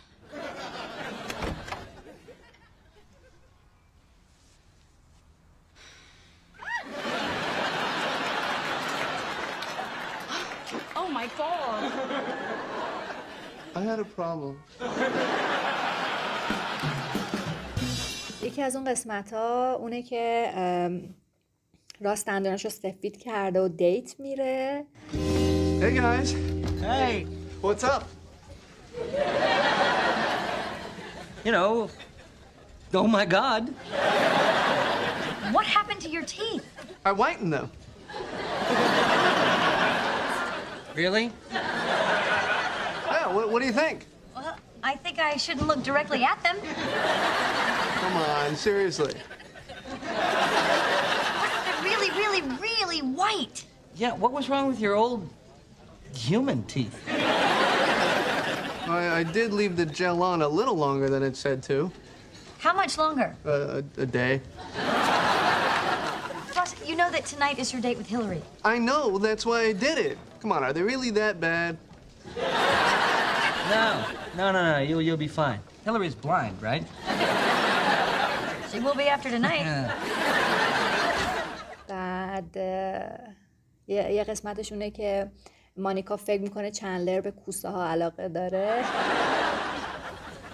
[11.18, 11.92] my god.
[13.76, 14.56] I had a problem.
[18.44, 21.16] یکی از اون قسمت ها اونه که ام،
[22.02, 24.86] راست دندونش رو سفید کرده و دیت میره
[25.82, 26.30] Hey guys.
[26.82, 27.28] Hey.
[27.62, 28.04] What's up?
[31.46, 31.90] You know,
[32.94, 33.64] oh my God.
[35.56, 36.66] What happened to your teeth?
[37.06, 37.68] I whitened them.
[40.99, 41.31] Really?
[41.53, 44.05] Yeah, what, what do you think?
[44.35, 46.57] Well, I think I shouldn't look directly at them.
[48.01, 49.15] Come on, seriously.
[50.03, 53.65] They're really, really, really white.
[53.95, 55.29] Yeah, what was wrong with your old
[56.17, 57.01] human teeth?
[58.89, 61.93] I, I did leave the gel on a little longer than it said to.
[62.59, 63.37] How much longer?
[63.47, 64.41] Uh, a, a day
[67.08, 68.42] Ross, you know that tonight is your date with Hillary.
[68.64, 70.18] I know, that's why I did it.
[70.42, 71.78] Come on, are they really that bad?
[73.70, 74.06] No,
[74.38, 74.80] no, no, no.
[74.80, 75.60] You'll, you'll be fine.
[75.86, 76.84] Hillary's blind, right?
[78.72, 79.66] She will be after tonight.
[81.88, 83.20] بعد اه،
[83.88, 85.32] یه, یه قسمتشونه که
[85.78, 88.84] مانیکا فکر میکنه چندلر به کوسه ها علاقه داره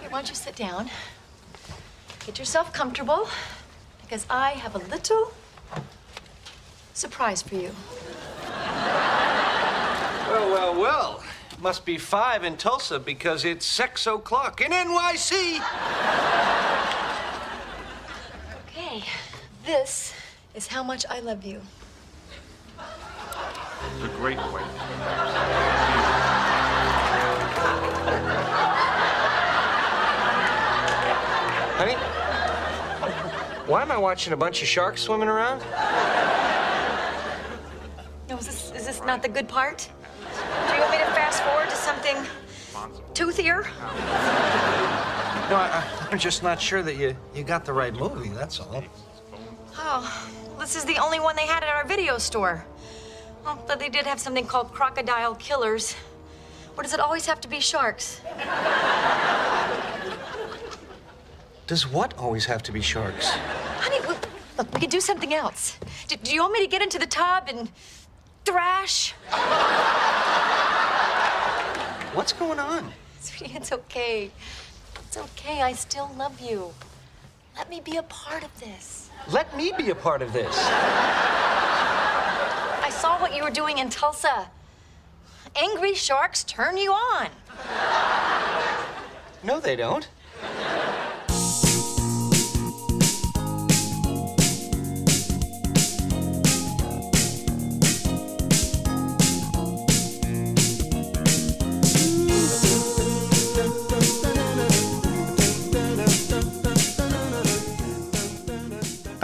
[0.00, 0.90] Here, why don't you sit down?
[2.26, 3.28] Get yourself comfortable,
[4.02, 5.32] because I have a little
[6.95, 7.71] surprise for you.
[10.29, 11.23] Well, well, well.
[11.61, 15.61] Must be five in Tulsa because it's six o'clock in NYC.
[18.67, 19.03] Okay,
[19.65, 20.13] this
[20.53, 21.61] is how much I love you.
[22.77, 24.63] It's a great way.
[31.77, 31.93] Honey,
[33.65, 35.61] why am I watching a bunch of sharks swimming around?
[38.29, 39.87] No, is this, is this not the good part?
[40.67, 42.15] Do you want me to fast forward to something
[43.13, 43.65] toothier?
[45.49, 48.83] No, I, I'm just not sure that you, you got the right movie, that's all.
[49.77, 52.65] Oh, this is the only one they had at our video store.
[53.43, 55.95] Well, but they did have something called Crocodile Killers.
[56.75, 58.21] Or does it always have to be sharks?
[61.67, 63.29] Does what always have to be sharks?
[63.29, 65.77] Honey, look, look, we could do something else.
[66.07, 67.69] Do, do you want me to get into the tub and
[68.45, 69.13] thrash?
[72.13, 72.93] What's going on?
[73.19, 74.31] Sweetie, it's okay.
[75.07, 75.61] It's okay.
[75.61, 76.71] I still love you.
[77.57, 79.09] Let me be a part of this.
[79.29, 80.55] Let me be a part of this.
[82.81, 84.49] I saw what you were doing in Tulsa.
[85.55, 87.29] Angry sharks turn you on.
[89.43, 90.07] No, they don't.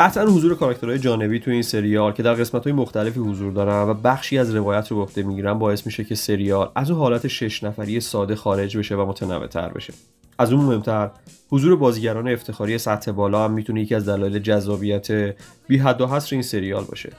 [0.02, 3.94] قطعا حضور کاراکترهای جانبی تو این سریال که در قسمت های مختلفی حضور دارن و
[3.94, 8.00] بخشی از روایت رو عهده می‌گیرن باعث میشه که سریال از اون حالت شش نفری
[8.00, 9.94] ساده خارج بشه و متنوعتر بشه.
[10.40, 11.10] از اون مهمتر
[11.50, 15.36] حضور بازیگران افتخاری سطح بالا هم می‌تونه یکی از دلایل جذابیت
[15.68, 17.12] بی حد و حصر این سریال باشه.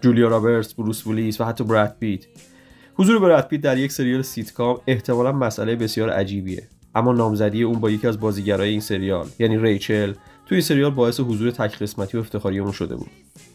[0.00, 2.24] جولیا رابرتس، بروس ویلیس و حتی براد پیت.
[2.94, 7.90] حضور براد پیت در یک سریال سیتکام احتمالا مسئله بسیار عجیبیه اما نامزدی اون با
[7.90, 10.12] یکی از بازیگرای این سریال یعنی ریچل
[10.46, 13.10] توی سریال باعث حضور تک قسمتی و افتخاری اون شده بود.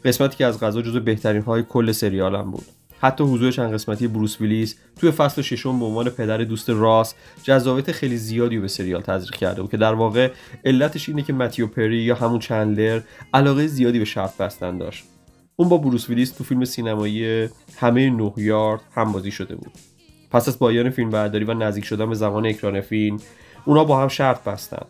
[0.06, 2.66] قسمتی که از غذا جزو بهترین های کل سریال هم بود.
[3.00, 7.14] حتی حضور چند قسمتی بروس ویلیس توی فصل ششم به عنوان پدر دوست راس
[7.44, 10.32] جذابیت خیلی زیادی به سریال تزریق کرده بود که در واقع
[10.66, 13.02] علتش اینه که متیو پری یا همون چندلر
[13.34, 15.04] علاقه زیادی به شرط بستن داشت.
[15.56, 19.72] اون با بروس ویلیس تو فیلم سینمایی همه نه یارد همبازی شده بود.
[20.32, 23.18] پس از پایان فیلم برداری و نزدیک شدن به زمان اکران فیلم
[23.66, 24.86] اونا با هم شرط بستن.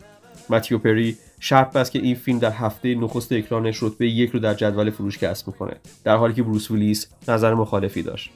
[0.51, 4.53] متیو پری شرط بست که این فیلم در هفته نخست اکرانش رتبه یک رو در
[4.53, 8.31] جدول فروش کسب می‌کنه در حالی که بروس ویلیس نظر مخالفی داشت.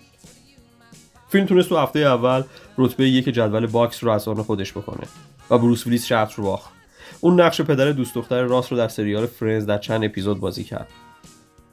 [1.30, 2.43] فیلم تونست تو هفته اول
[2.78, 5.07] رتبه یک جدول box رو از آن خودش بکنه
[5.49, 6.70] و بروس ویلیس شرط رو باخت.
[7.22, 10.88] اون نقش پدر دوست دختر راس رو در سریال فرندز در چند اپیزود بازی کرد.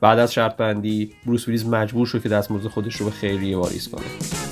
[0.00, 3.88] بعد از شرط بندی بروس ویلیس مجبور شد که دستمزد خودش رو به خیریه واریز
[3.88, 4.51] کنه.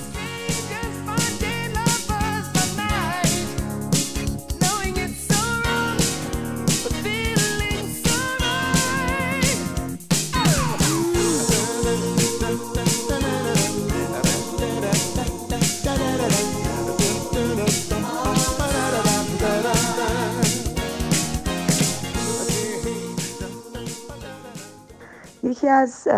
[25.60, 26.08] یکی از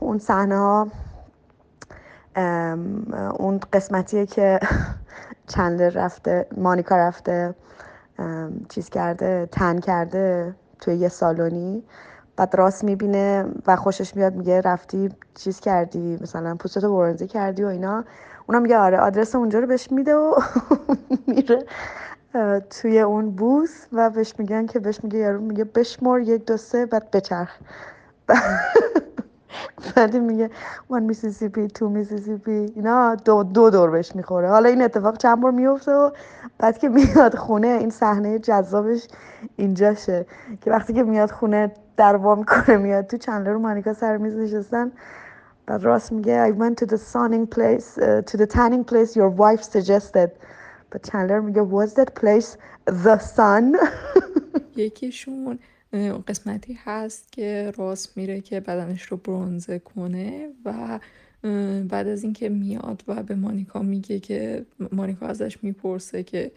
[0.00, 0.88] اون صحنه ها
[3.38, 4.60] اون قسمتیه که
[5.46, 7.54] چندلر رفته مانیکا رفته
[8.68, 11.82] چیز کرده تن کرده توی یه سالونی
[12.36, 17.66] بعد راست می‌بینه و خوشش میاد میگه رفتی چیز کردی مثلا پوستتو برنزه کردی و
[17.66, 18.04] اینا.
[18.46, 20.34] اونا میگه آره آدرس اونجا رو بهش میده و
[21.26, 21.64] میره
[22.70, 26.86] توی اون بوس و بهش میگن که بهش میگه یارو میگه بشمر یک دو سه
[26.86, 27.50] بعد بچرخ.
[29.96, 30.50] بعد میگه
[30.90, 34.48] one Mississippi two Mississippi اینا دو, دو دور بهش می‌خوره.
[34.48, 36.10] حالا این اتفاق چند بار میفته و
[36.58, 39.08] بعد که میاد خونه این صحنه جذابش
[39.56, 40.26] اینجاشه
[40.60, 44.36] که وقتی که میاد خونه در وا می‌کنه میاد تو چندلر و مانیکا سر میز
[44.36, 44.92] نشستن.
[45.66, 49.30] بعد راس میگه I went to the sunning place uh, to the tanning place your
[49.30, 50.30] wife suggested.
[50.90, 52.56] بعد چندلر میگه was that place
[53.04, 53.76] the sun?
[54.76, 55.58] یکیشون.
[56.26, 61.00] قسمتی هست که راست میره که بدنش رو برونزه کنه و
[61.88, 66.52] بعد از اینکه میاد و به مانیکا میگه که مانیکا ازش می‌پرسه که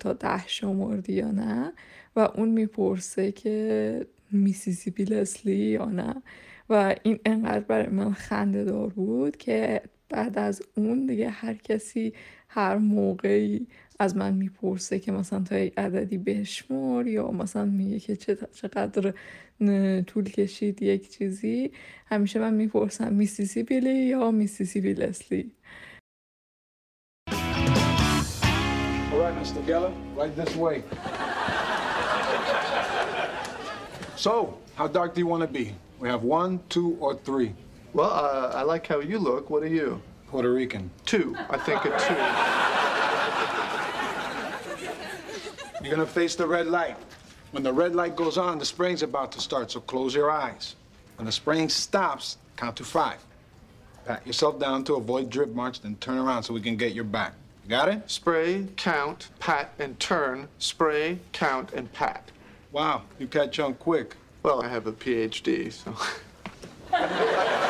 [0.00, 1.72] تا ده شمردی یا نه؟
[2.16, 6.22] و اون می‌پرسه که میسیسیپی لسلی یا نه؟
[6.70, 12.12] و این انقدر برای من خنده دار بود که بعد از اون دیگه هر کسی
[12.48, 13.66] هر موقعی
[13.98, 18.16] از من می‌پرسه که مثلا تا یک عددی بشمر یا مثلا میگه که
[18.54, 19.14] چقدر
[20.06, 21.70] طول کشید یک چیزی
[22.06, 25.52] همیشه من می‌پرسم میسیسی بیلی یا میسیسی بیلسلی
[29.46, 29.64] Mr.
[29.64, 30.82] Geller, right this way.
[34.16, 35.72] so, how dark do you want to be?
[36.00, 37.54] We have one, two, or three.
[37.96, 39.48] Well, uh, I like how you look.
[39.48, 40.02] What are you?
[40.28, 40.90] Puerto Rican.
[41.06, 41.34] Two.
[41.48, 41.88] I think a
[45.78, 45.82] two.
[45.82, 46.98] You're gonna face the red light.
[47.52, 50.76] When the red light goes on, the spraying's about to start, so close your eyes.
[51.16, 53.24] When the spraying stops, count to five.
[54.04, 57.04] Pat yourself down to avoid drip marks, then turn around so we can get your
[57.04, 57.32] back.
[57.64, 58.10] You got it?
[58.10, 60.48] Spray, count, pat, and turn.
[60.58, 62.30] Spray, count, and pat.
[62.72, 64.16] Wow, you catch on quick.
[64.42, 65.96] Well, I have a PhD, so.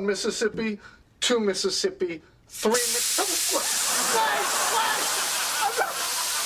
[0.00, 0.80] One Mississippi,
[1.20, 3.58] two Mississippi, three Mississippi.
[5.60, 5.92] I'm not,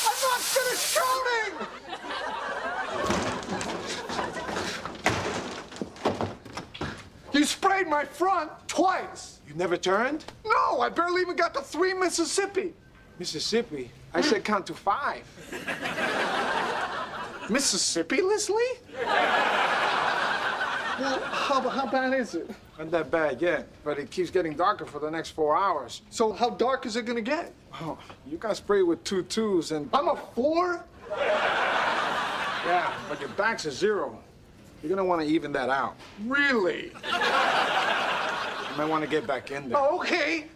[0.08, 1.54] I'm not finished counting!
[7.32, 9.38] You sprayed my front twice.
[9.46, 10.24] You never turned?
[10.44, 12.74] No, I barely even got to three Mississippi.
[13.20, 13.88] Mississippi?
[14.12, 15.22] I said count to five.
[17.48, 18.80] Mississippi, Leslie?
[20.98, 22.48] Well, how, how bad is it?
[22.78, 26.02] Not that bad yet, but it keeps getting darker for the next four hours.
[26.10, 27.52] So how dark is it gonna get?
[27.80, 29.88] Oh, you got sprayed with two twos and...
[29.92, 30.84] I'm a four?
[32.66, 34.18] Yeah, but your back's a zero.
[34.82, 35.96] You're gonna want to even that out.
[36.26, 36.92] Really?
[36.94, 39.78] You might want to get back in there.
[39.78, 40.46] Oh, okay.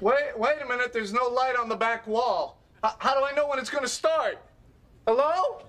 [0.00, 0.92] Wait, wait a minute.
[0.92, 2.58] There's no light on the back wall.
[2.84, 4.38] H- how do I know when it's going to start?
[5.06, 5.62] Hello?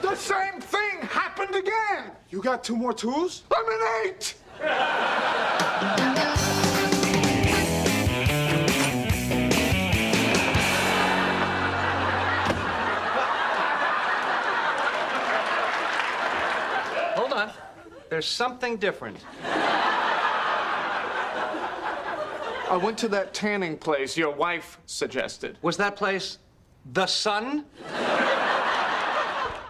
[0.00, 2.12] The same thing happened again.
[2.30, 3.42] You got two more tools?
[3.54, 4.34] I'm an eight.
[18.10, 19.18] There's something different.
[22.74, 25.58] I went to that tanning place your wife suggested.
[25.62, 26.38] Was that place
[26.92, 27.64] the sun?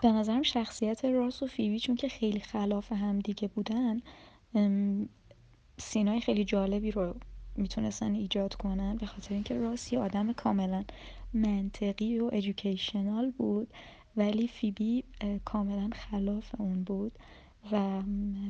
[0.03, 4.01] به نظرم شخصیت راس و فیبی چون که خیلی خلاف هم دیگه بودن
[5.79, 7.15] سینای خیلی جالبی رو
[7.57, 10.85] می‌تونستن ایجاد کنن به خاطر اینکه راس یه آدم کاملا
[11.35, 13.69] منطقی و ادویکیشنال بود
[14.17, 15.05] ولی فیبی
[15.45, 17.13] کاملا خلاف اون بود
[17.73, 18.03] و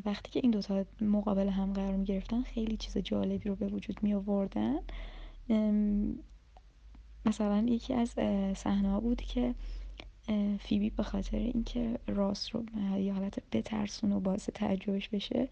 [0.04, 4.02] وقتی که این دوتا مقابل هم قرار می گرفتن خیلی چیز جالبی رو به وجود
[4.02, 4.78] می آوردن
[7.26, 8.10] مثلا یکی از
[8.56, 9.54] صحنه ها بود که
[10.58, 12.64] فیبی به خاطر اینکه راس رو
[12.98, 15.48] یه حالت بترسون و باعث تعجبش بشه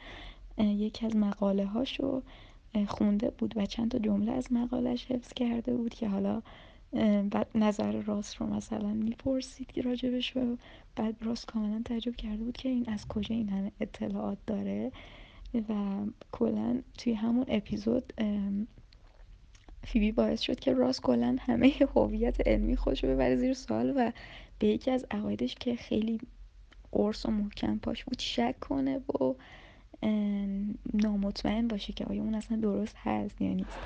[0.58, 2.22] یکی از مقاله هاشو
[2.86, 6.42] خونده بود و چند تا جمله از مقالش حفظ کرده بود که حالا
[7.30, 10.56] بعد نظر راست رو مثلا می‌پرسید که راجبش و
[10.96, 14.92] بعد راست کاملا تعجب کرده بود که این از کجا این همه اطلاعات داره
[15.68, 16.00] و
[16.32, 18.12] کلا توی همون اپیزود
[19.84, 24.12] فیبی باعث شد که راست کلا همه هویت علمی خودش رو ببره زیر سوال و
[24.58, 26.20] به یکی از عقایدش که خیلی
[26.92, 29.34] قرص و محکم پاش بود شک کنه و
[30.93, 33.77] نامطمئن باشه که آیا اون اصلا درست هست یا نیست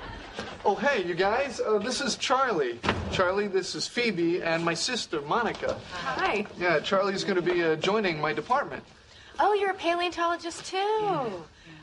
[0.64, 1.60] Oh, hey, you guys.
[1.60, 2.78] Uh, this is Charlie.
[3.12, 5.76] Charlie, this is Phoebe and my sister, Monica.
[6.18, 6.44] Hi.
[6.58, 8.82] Yeah, Charlie's going to be uh, joining my department.
[9.38, 11.04] Oh, you're a paleontologist too.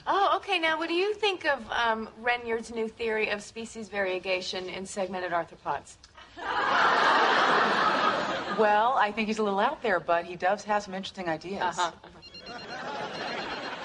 [0.05, 0.57] Oh, okay.
[0.59, 5.31] Now, what do you think of um, Renyard's new theory of species variegation in segmented
[5.39, 5.89] arthropods?
[8.59, 11.61] Well, I think he's a little out there, but he does have some interesting ideas.
[11.79, 11.91] Uh-huh.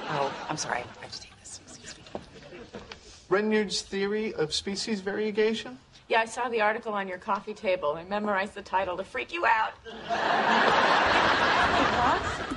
[0.10, 0.84] Oh, I'm sorry.
[1.02, 1.60] I just take this.
[1.66, 2.04] Excuse me.
[3.30, 5.78] Renyard's theory of species variegation?
[6.10, 7.94] Yeah, I saw the article on your coffee table.
[7.98, 9.74] I memorized the title to freak you out.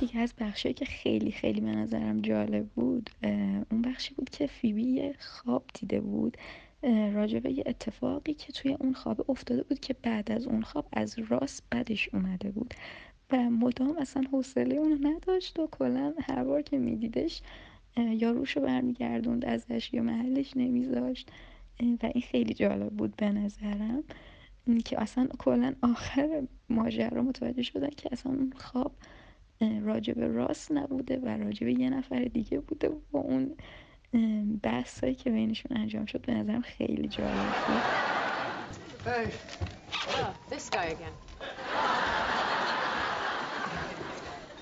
[0.01, 3.11] دیگه از بخشی که خیلی خیلی به نظرم جالب بود
[3.71, 6.37] اون بخشی بود که فیبی یه خواب دیده بود
[7.15, 10.87] راجع به یه اتفاقی که توی اون خواب افتاده بود که بعد از اون خواب
[10.93, 12.75] از راست بدش اومده بود
[13.33, 17.43] و مدام اصلا حوصله اونو نداشت و کلا هر بار که میدیدش
[17.97, 21.29] یا روشو برمیگردوند ازش یا محلش نمیذاشت
[21.81, 24.05] و این خیلی جالب بود به نظرم
[24.85, 28.93] که اصلا کلا آخر ماجرا متوجه شدن که اصلا اون خواب
[29.83, 33.57] راجب راست نبوده و راجب یه نفر دیگه بوده و اون
[34.63, 37.83] بحثایی که بینشون انجام شد به نظرم خیلی جالب بود
[39.07, 39.31] Hey.
[40.19, 42.06] Oh, this guy again.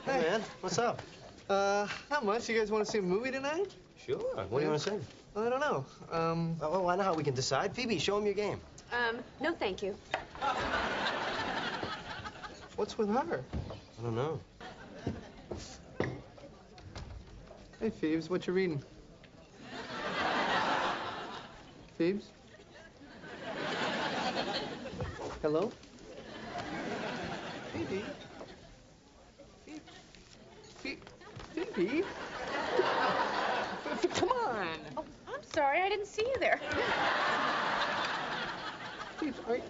[0.04, 1.00] Hey, man, what's up?
[1.48, 2.48] Uh, not much.
[2.48, 3.74] You guys want to see a movie tonight?
[3.96, 4.18] Sure.
[4.48, 4.98] What do you want to say?
[5.36, 5.84] I don't know.
[6.12, 7.74] Um, Oh, well, I know how we can decide.
[7.74, 8.60] Phoebe, show him your game.
[8.92, 9.96] Um, no, thank you.
[12.76, 13.42] what's with her?
[13.98, 14.40] I don't know.
[17.80, 18.82] Hey, Phoebes, what you reading?
[21.98, 22.24] Phoebes?
[25.42, 25.70] Hello?
[27.72, 27.84] Phoebe?
[27.86, 28.04] Phoebe?
[31.54, 32.02] Phoebe?
[34.14, 34.78] Come on!
[34.96, 36.60] Oh, I'm sorry, I didn't see you there.
[39.18, 39.60] Phoebes, are,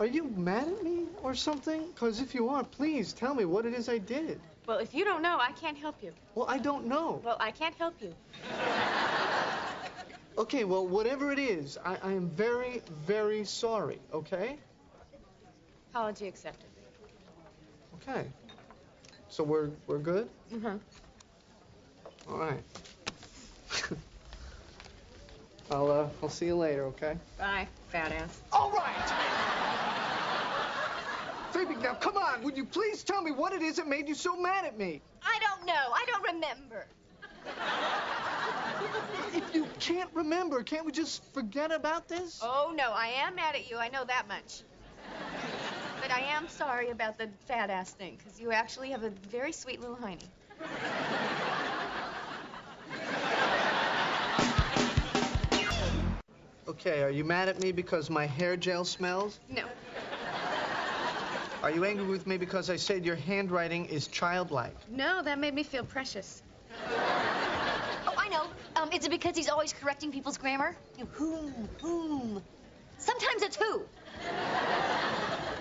[0.00, 1.86] are you mad at me or something?
[1.94, 4.40] Because if you are, please tell me what it is I did.
[4.66, 6.12] Well, if you don't know, I can't help you.
[6.34, 7.20] Well, I don't know.
[7.24, 8.12] Well, I can't help you.
[10.38, 14.58] Okay, well, whatever it is, I, I am very, very sorry, okay?
[15.92, 16.68] Apology accepted.
[18.02, 18.26] Okay.
[19.28, 20.28] So we're we're good?
[20.52, 20.76] Mm-hmm.
[22.28, 22.62] All right.
[25.70, 27.16] I'll uh I'll see you later, okay?
[27.38, 28.40] Bye, fat ass.
[28.52, 29.12] All right.
[31.50, 32.42] Phoebe, now come on.
[32.42, 35.00] Would you please tell me what it is that made you so mad at me?
[35.22, 35.72] I don't know.
[35.72, 36.86] I don't remember.
[39.34, 42.40] If you can't remember, can't we just forget about this?
[42.42, 43.76] Oh, no, I am mad at you.
[43.78, 44.62] I know that much.
[46.00, 49.52] But I am sorry about the fat ass thing, because you actually have a very
[49.52, 50.28] sweet little hiney.
[56.68, 59.38] Okay, are you mad at me because my hair gel smells?
[59.48, 59.62] No.
[61.62, 64.74] Are you angry with me because I said your handwriting is childlike?
[64.88, 66.42] No, that made me feel precious.
[66.90, 68.46] Oh, I know.
[68.74, 70.76] Um, is it because he's always correcting people's grammar?
[70.98, 72.42] You know, whom, whom.
[72.98, 73.82] Sometimes it's who.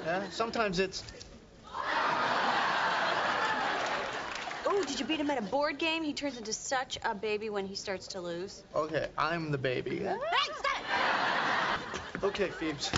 [0.06, 1.04] Yeah, sometimes it's
[4.78, 6.04] Oh, did you beat him at a board game?
[6.04, 8.62] He turns into such a baby when he starts to lose.
[8.76, 10.00] okay, I'm the baby.
[10.00, 10.18] Hey,
[10.58, 12.24] stop!
[12.24, 12.92] Okay, Phoebes.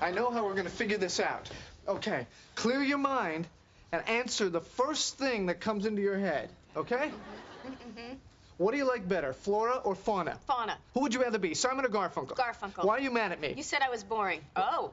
[0.00, 1.50] I know how we're gonna figure this out.
[1.88, 3.48] Okay, clear your mind
[3.90, 7.10] and answer the first thing that comes into your head, okay?
[7.66, 8.14] Mm-hmm.
[8.58, 10.38] What do you like better, flora or fauna?
[10.46, 10.76] Fauna.
[10.94, 12.36] Who would you rather be, Simon or Garfunkel?
[12.36, 12.84] Garfunkel.
[12.84, 13.54] Why are you mad at me?
[13.56, 14.40] You said I was boring.
[14.54, 14.92] Oh.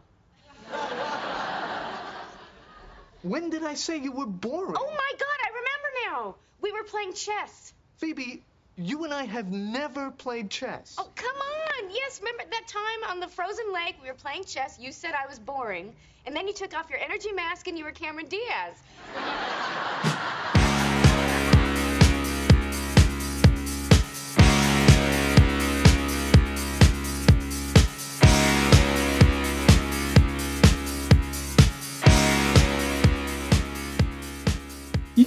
[3.24, 4.76] When did I say you were boring?
[4.78, 5.45] Oh my god,
[6.16, 6.36] now.
[6.62, 7.74] We were playing chess.
[7.98, 8.42] Phoebe,
[8.78, 10.96] you and I have never played chess.
[10.98, 11.92] Oh, come on.
[11.92, 14.78] Yes, remember that time on the frozen lake we were playing chess?
[14.80, 15.94] You said I was boring.
[16.26, 18.82] And then you took off your energy mask and you were Cameron Diaz.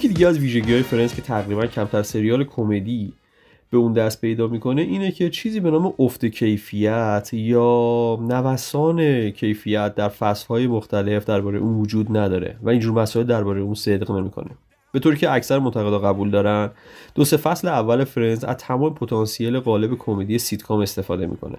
[0.05, 3.13] یکی از ویژگی های فرندز که تقریبا کمتر سریال کمدی
[3.71, 9.95] به اون دست پیدا می‌کنه اینه که چیزی به نام افت کیفیت یا نوسان کیفیت
[9.95, 14.49] در فصلهای مختلف درباره اون وجود نداره و اینجور مسائل درباره اون صدق نمی‌کنه.
[14.91, 16.69] به طوری که اکثر منتقدا قبول دارن
[17.15, 21.57] دو سه فصل اول فرندز از تمام پتانسیل قالب کمدی سیتکام استفاده می‌کنه.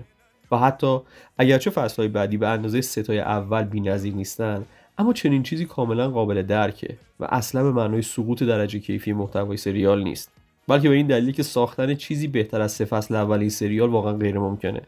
[0.52, 0.98] و حتی
[1.38, 4.64] اگرچه فصلهای بعدی به اندازه سه تای اول بی‌نظیر نیستن
[5.00, 10.02] اما چنین چیزی کاملا قابل درکه و اصلا به معنای سقوط درجه کیفی محتوای سریال
[10.02, 10.32] نیست.
[10.68, 14.38] بلکه به این دلیلی که ساختن چیزی بهتر از سه فصل اول سریال واقعا غیر
[14.38, 14.80] ممکنه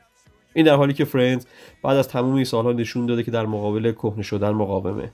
[0.54, 1.46] این در حالی که فرندز
[1.82, 5.10] بعد از تمام این سالها نشون داده که در مقابل کهنه شدن مقاومه.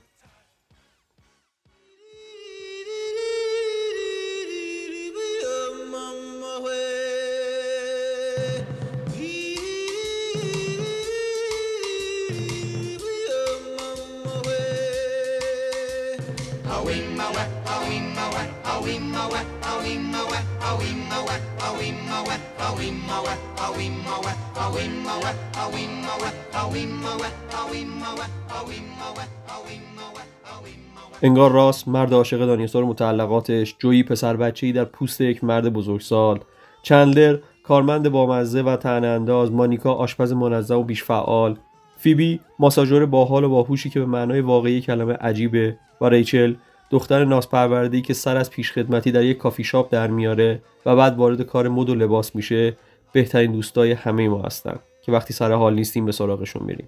[31.21, 36.39] انگار راست مرد عاشق دانیسور متعلقاتش جویی پسر بچه‌ای در پوست یک مرد بزرگسال.
[36.81, 41.57] چندلر کارمند بامزه و تن انداز مانیکا آشپز منظم و بیش فعال
[41.97, 45.77] فیبی ماساژور باحال و باهوشی که به معنای واقعی کلمه عجیبه.
[46.01, 46.53] و ریچل
[46.91, 51.41] دختر ناسپرورده‌ای که سر از پیشخدمتی در یک کافی شاپ در میاره و بعد وارد
[51.41, 52.77] کار مد و لباس میشه
[53.11, 56.87] بهترین دوستای همه ما هستن که وقتی سر حال نیستیم به سراغشون میریم.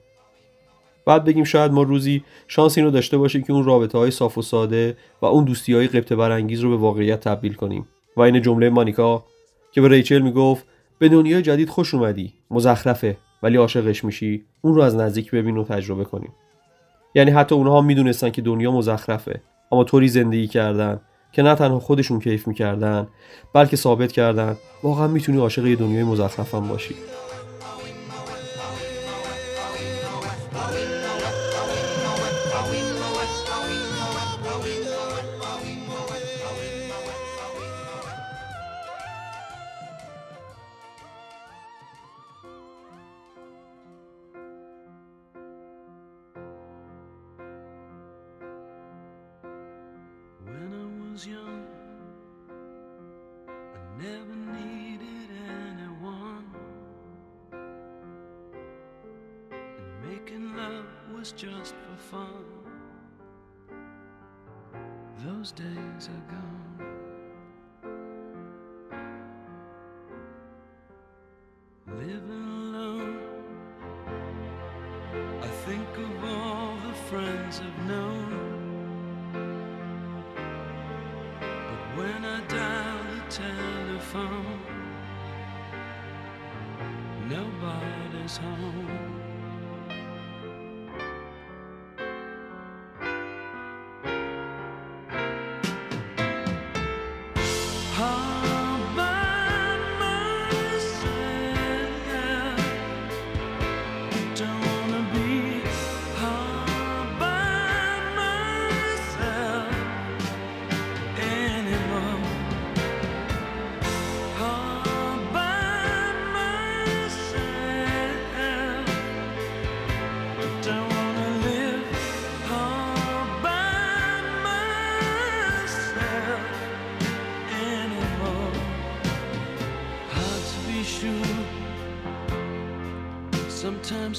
[1.06, 4.38] بعد بگیم شاید ما روزی شانس این رو داشته باشیم که اون رابطه های صاف
[4.38, 7.88] و ساده و اون دوستی های قبطه برانگیز رو به واقعیت تبدیل کنیم.
[8.18, 9.24] و این جمله مانیکا
[9.72, 10.66] که به ریچل می‌گفت
[11.00, 15.64] به دنیای جدید خوش اومدی مزخرفه ولی عاشقش میشی اون رو از نزدیک ببین و
[15.64, 16.34] تجربه کنیم.
[17.16, 19.42] یعنی حتی اونها می‌دونستن که دنیا مزخرفه.
[19.72, 21.00] اما طوری زندگی کردن
[21.32, 23.08] که نه تنها خودشون کیف می‌کردن
[23.54, 26.96] بلکه ثابت کردن واقعا می‌تونی عاشق یه دنیای مزخرفم باشی.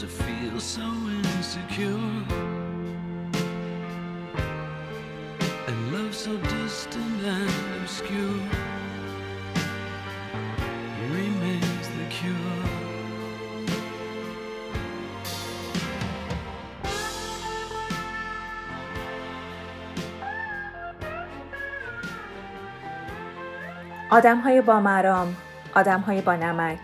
[0.03, 1.87] I feel so insecure
[5.69, 8.43] And love so distant and obscure
[11.15, 12.83] Remains the cure
[24.11, 25.37] آدم های با مرام،
[25.75, 26.79] آدم های با نمک،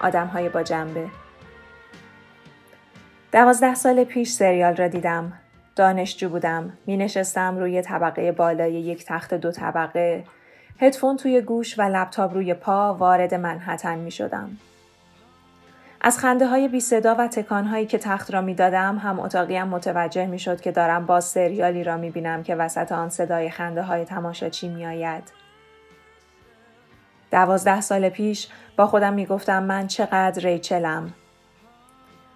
[0.00, 1.21] آدم های با جنبه
[3.32, 5.32] دوازده سال پیش سریال را دیدم.
[5.76, 6.72] دانشجو بودم.
[6.86, 10.24] می نشستم روی طبقه بالای یک تخت دو طبقه.
[10.80, 14.56] هدفون توی گوش و لپتاپ روی پا وارد منحتن می شدم.
[16.00, 19.68] از خنده های بی صدا و تکان هایی که تخت را می دادم هم اتاقیم
[19.68, 23.82] متوجه می شد که دارم باز سریالی را می بینم که وسط آن صدای خنده
[23.82, 25.32] های تماشاچی می آید.
[27.30, 31.14] دوازده سال پیش با خودم می گفتم من چقدر ریچلم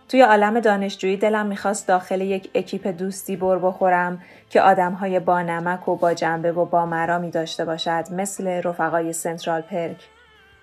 [0.09, 5.89] توی عالم دانشجویی دلم می‌خواست داخل یک اکیپ دوستی بر بخورم که آدمهای با نمک
[5.89, 10.09] و با جنبه و با مرامی داشته باشد مثل رفقای سنترال پرک.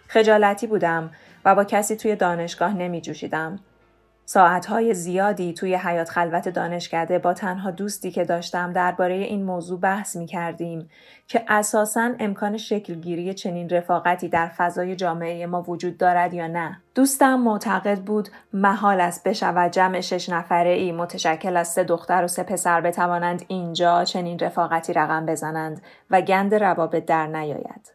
[0.07, 1.11] خجالتی بودم
[1.45, 3.59] و با کسی توی دانشگاه نمی جوشیدم.
[4.25, 10.15] ساعتهای زیادی توی حیات خلوت دانشکده با تنها دوستی که داشتم درباره این موضوع بحث
[10.15, 10.89] می کردیم
[11.27, 16.81] که اساساً امکان شکلگیری چنین رفاقتی در فضای جامعه ما وجود دارد یا نه.
[16.95, 22.27] دوستم معتقد بود محال است بشود جمع شش نفره ای متشکل از سه دختر و
[22.27, 27.93] سه پسر بتوانند اینجا چنین رفاقتی رقم بزنند و گند روابط در نیاید.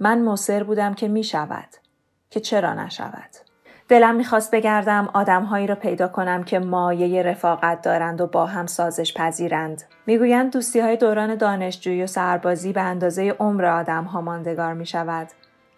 [0.00, 1.68] من مصر بودم که می شود.
[2.30, 3.47] که چرا نشود.
[3.88, 9.14] دلم می‌خواست بگردم آدمهایی را پیدا کنم که مایه رفاقت دارند و با هم سازش
[9.14, 9.82] پذیرند.
[10.06, 15.28] می‌گویند دوستی های دوران دانشجویی و سربازی به اندازه عمر آدم ها ماندگار می شود.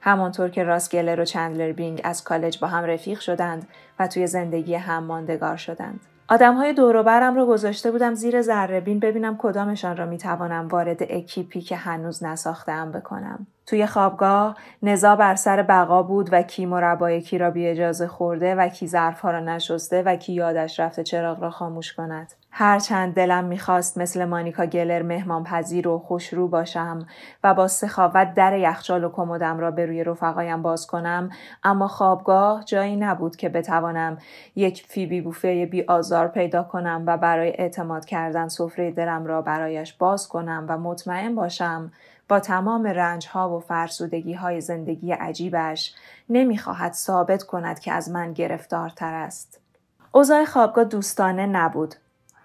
[0.00, 4.74] همانطور که راسگلر و چندلر بینگ از کالج با هم رفیق شدند و توی زندگی
[4.74, 6.00] هم ماندگار شدند.
[6.28, 11.60] آدم های دوروبرم رو گذاشته بودم زیر ذره بین ببینم کدامشان را می‌توانم وارد اکیپی
[11.60, 13.46] که هنوز نساختم بکنم.
[13.70, 18.54] توی خوابگاه نزا بر سر بقا بود و کی مربای کی را بی اجازه خورده
[18.54, 22.32] و کی ظرفها را نشسته و کی یادش رفته چراغ را خاموش کند.
[22.50, 27.06] هرچند دلم می‌خواست مثل مانیکا گلر مهمان پذیر و خوشرو باشم
[27.44, 31.30] و با سخاوت در یخچال و کمدم را به روی رفقایم باز کنم
[31.64, 34.18] اما خوابگاه جایی نبود که بتوانم
[34.56, 39.92] یک فیبی بوفه بی آزار پیدا کنم و برای اعتماد کردن سفره دلم را برایش
[39.92, 41.92] باز کنم و مطمئن باشم
[42.30, 45.94] با تمام رنج ها و فرسودگی های زندگی عجیبش
[46.28, 49.60] نمی‌خواهد ثابت کند که از من گرفتارتر است.
[50.12, 51.94] اوضاع خوابگاه دوستانه نبود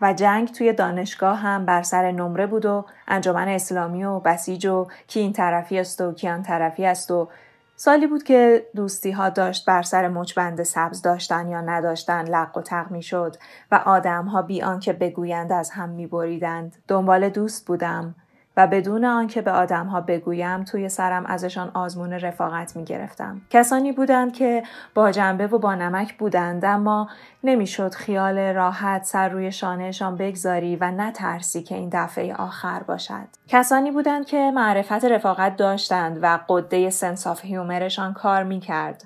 [0.01, 4.87] و جنگ توی دانشگاه هم بر سر نمره بود و انجمن اسلامی و بسیج و
[5.07, 7.29] کی این طرفی است و کی آن طرفی است و
[7.75, 12.61] سالی بود که دوستی ها داشت بر سر مچبند سبز داشتن یا نداشتن لق و
[12.61, 13.35] تق می شد
[13.71, 16.75] و آدم ها بی آنکه بگویند از هم می بریدند.
[16.87, 18.15] دنبال دوست بودم
[18.57, 23.41] و بدون آنکه به آدمها بگویم توی سرم ازشان آزمون رفاقت می گرفتم.
[23.49, 27.09] کسانی بودند که با جنبه و با نمک بودند اما
[27.43, 33.27] نمی‌شد خیال راحت سر روی شانهشان بگذاری و نترسی که این دفعه آخر باشد.
[33.47, 39.05] کسانی بودند که معرفت رفاقت داشتند و قده sense of humor شان کار می کرد.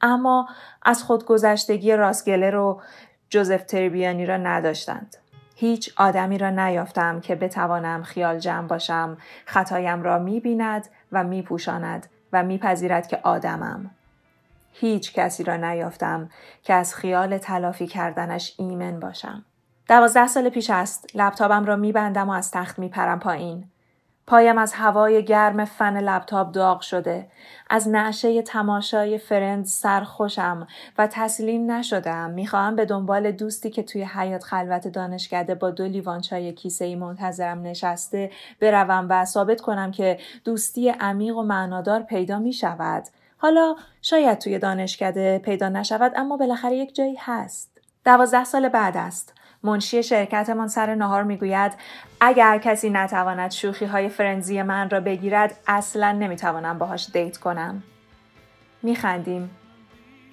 [0.00, 0.48] اما
[0.82, 2.80] از خودگذشتگی راس گلر و
[3.30, 5.16] جوزف تریبیانی را نداشتند.
[5.60, 11.42] هیچ آدمی را نیافتم که بتوانم خیال جمع باشم خطایم را می بیند و می
[11.42, 13.90] پوشاند و میپذیرد که آدمم.
[14.72, 16.30] هیچ کسی را نیافتم
[16.62, 19.44] که از خیال تلافی کردنش ایمن باشم.
[19.88, 23.64] دوازده سال پیش است لپتاپم را میبندم و از تخت میپرم پایین
[24.28, 27.26] پایم از هوای گرم فن لپتاپ داغ شده.
[27.70, 30.66] از نعشه تماشای فرند سرخوشم
[30.98, 32.30] و تسلیم نشدم.
[32.30, 36.96] می‌خواهم به دنبال دوستی که توی حیات خلوت دانشکده با دو لیوان چای کیسه ای
[36.96, 43.04] منتظرم نشسته بروم و ثابت کنم که دوستی عمیق و معنادار پیدا می شود.
[43.38, 47.70] حالا شاید توی دانشکده پیدا نشود اما بالاخره یک جایی هست.
[48.04, 49.37] دوازده سال بعد است.
[49.62, 51.72] منشی شرکتمان سر نهار می‌گوید
[52.20, 57.82] اگر کسی نتواند شوخی های فرنزی من را بگیرد اصلا نمی‌توانم باهاش دیت کنم.
[58.82, 59.50] میخندیم.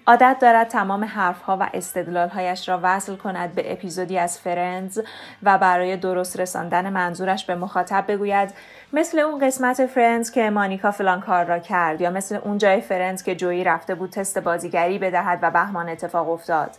[0.07, 4.99] عادت دارد تمام حرفها و استدلالهایش را وصل کند به اپیزودی از فرنز
[5.43, 8.53] و برای درست رساندن منظورش به مخاطب بگوید
[8.93, 13.23] مثل اون قسمت فرندز که مانیکا فلان کار را کرد یا مثل اون جای فرندز
[13.23, 16.71] که جویی رفته بود تست بازیگری بدهد و بهمان اتفاق افتاد.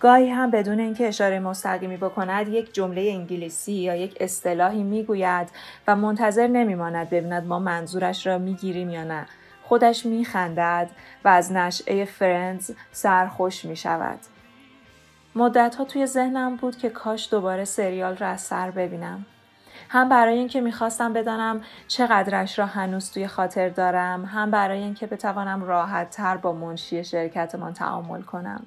[0.00, 5.50] گاهی هم بدون اینکه اشاره مستقیمی بکند یک جمله انگلیسی یا یک اصطلاحی می‌گوید
[5.88, 9.26] و منتظر نمیماند ببیند ما منظورش را می‌گیریم یا نه.
[9.62, 10.90] خودش میخندد
[11.24, 14.18] و از نشئه فرندز سرخوش می‌شود.
[15.34, 19.26] مدت ها توی ذهنم بود که کاش دوباره سریال را از سر ببینم.
[19.88, 25.64] هم برای اینکه می‌خواستم بدانم چقدرش را هنوز توی خاطر دارم هم برای اینکه بتوانم
[25.64, 28.66] راحت تر با منشی شرکتمان تعامل کنم.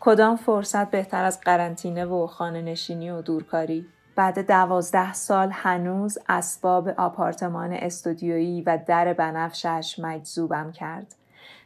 [0.00, 3.86] کدام فرصت بهتر از قرنطینه و خانه نشینی و دورکاری؟
[4.16, 11.14] بعد دوازده سال هنوز اسباب آپارتمان استودیویی و در بنفشش مجذوبم کرد.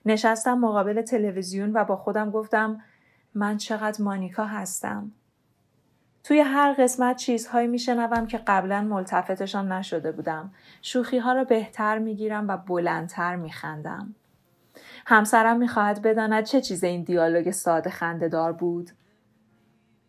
[0.07, 2.83] نشستم مقابل تلویزیون و با خودم گفتم
[3.35, 5.11] من چقدر مانیکا هستم.
[6.25, 10.51] توی هر قسمت چیزهایی میشنوم که قبلا ملتفتشان نشده بودم.
[10.83, 14.15] شوخی ها را بهتر می‌گیرم و بلندتر میخندم.
[15.11, 18.91] همسرم می‌خواهد بداند چه چیز این دیالوگ ساده خنده دار بود.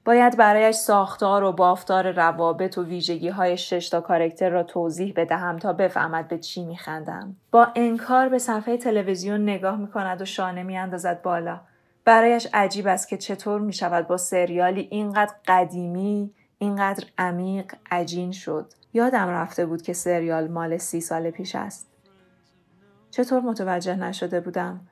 [0.05, 5.59] باید برایش ساختار و بافتار روابط و ویژگی های شش تا کارکتر را توضیح بدهم
[5.59, 7.35] تا بفهمد به چی میخندم.
[7.51, 11.59] با انکار به صفحه تلویزیون نگاه می‌کند و شانه میاندازد بالا.
[12.05, 18.73] برایش عجیب است که چطور می شود با سریالی اینقدر قدیمی، اینقدر عمیق عجین شد.
[18.93, 21.87] یادم رفته بود که سریال مال سی سال پیش است.
[23.11, 24.87] چطور متوجه نشده بودم؟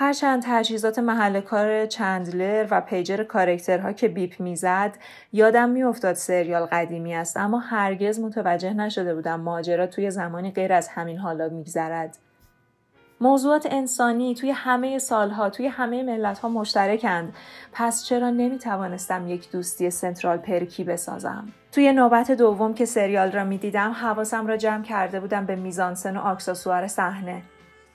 [0.00, 4.96] هرچند تجهیزات محل کار چندلر و پیجر کارکترها که بیپ می‌زد
[5.32, 10.88] یادم میافتاد سریال قدیمی است اما هرگز متوجه نشده بودم ماجرا توی زمانی غیر از
[10.88, 12.16] همین حالا میگذرد.
[13.20, 17.34] موضوعات انسانی توی همه سالها توی همه ملتها مشترکند.
[17.72, 23.92] پس چرا نمی‌توانستم یک دوستی سنترال پرکی بسازم؟ توی نوبت دوم که سریال را می‌دیدم
[23.92, 27.42] حواسم را جمع کرده بودم به میزانسن و آکسسوار صحنه.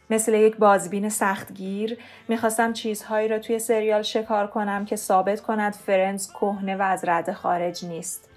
[0.10, 1.97] مثل یک بازبین سختگیر
[2.28, 7.34] می‌خواستم چیزهایی را توی سریال شکار کنم که ثابت کند فرنز کهنه و از رد
[7.34, 8.30] خارج نیست.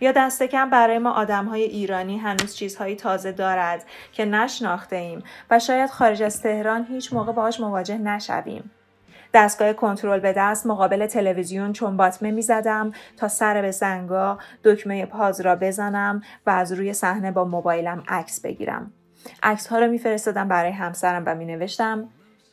[0.00, 5.22] یا دست کم برای ما آدم های ایرانی هنوز چیزهایی تازه دارد که نشناخته ایم
[5.50, 8.70] و شاید خارج از تهران هیچ موقع باهاش مواجه نشویم.
[9.34, 15.06] دستگاه کنترل به دست مقابل تلویزیون چون باطمه می زدم تا سر به زنگا دکمه
[15.06, 18.92] پاز را بزنم و از روی صحنه با موبایلم عکس بگیرم.
[19.42, 22.08] عکس ها رو میفرستادم برای همسرم و می نوشتم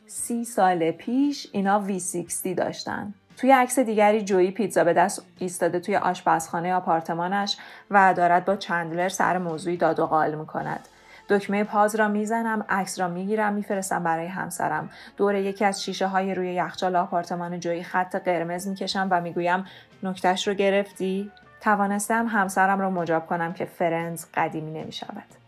[0.06, 3.14] سی سال پیش اینا V60 داشتن.
[3.36, 7.56] توی عکس دیگری جویی پیتزا به دست ایستاده توی آشپزخانه آپارتمانش
[7.90, 10.88] و دارد با چندلر سر موضوعی داد و قال می‌کند.
[11.28, 16.34] دکمه پاز را می‌زنم عکس را می‌گیرم میفرستم برای همسرم دور یکی از شیشه های
[16.34, 19.64] روی یخچال آپارتمان جویی خط قرمز می‌کشم و می‌گویم
[20.02, 25.43] نکتش رو گرفتی توانستم همسرم را مجاب کنم که فرنز قدیمی نمی‌شود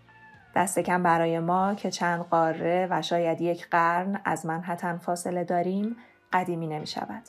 [0.56, 5.96] دست کم برای ما که چند قاره و شاید یک قرن از منحتن فاصله داریم
[6.32, 7.22] قدیمی نمی شود.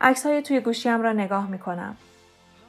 [0.00, 1.96] عکس های توی گوشیم را نگاه می کنم.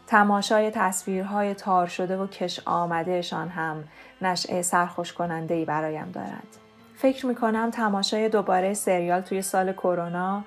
[0.08, 3.84] تماشای تصویرهای تار شده و کش آمدهشان هم
[4.22, 6.48] نشعه سرخوش کننده ای برایم دارد.
[6.96, 10.44] فکر می کنم تماشای دوباره سریال توی سال کرونا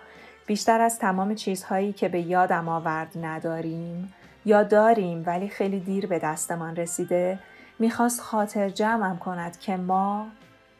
[0.46, 4.14] بیشتر از تمام چیزهایی که به یادم آورد نداریم
[4.44, 7.38] یا داریم ولی خیلی دیر به دستمان رسیده
[7.78, 10.26] می‌خواست خاطر جمعم کند که ما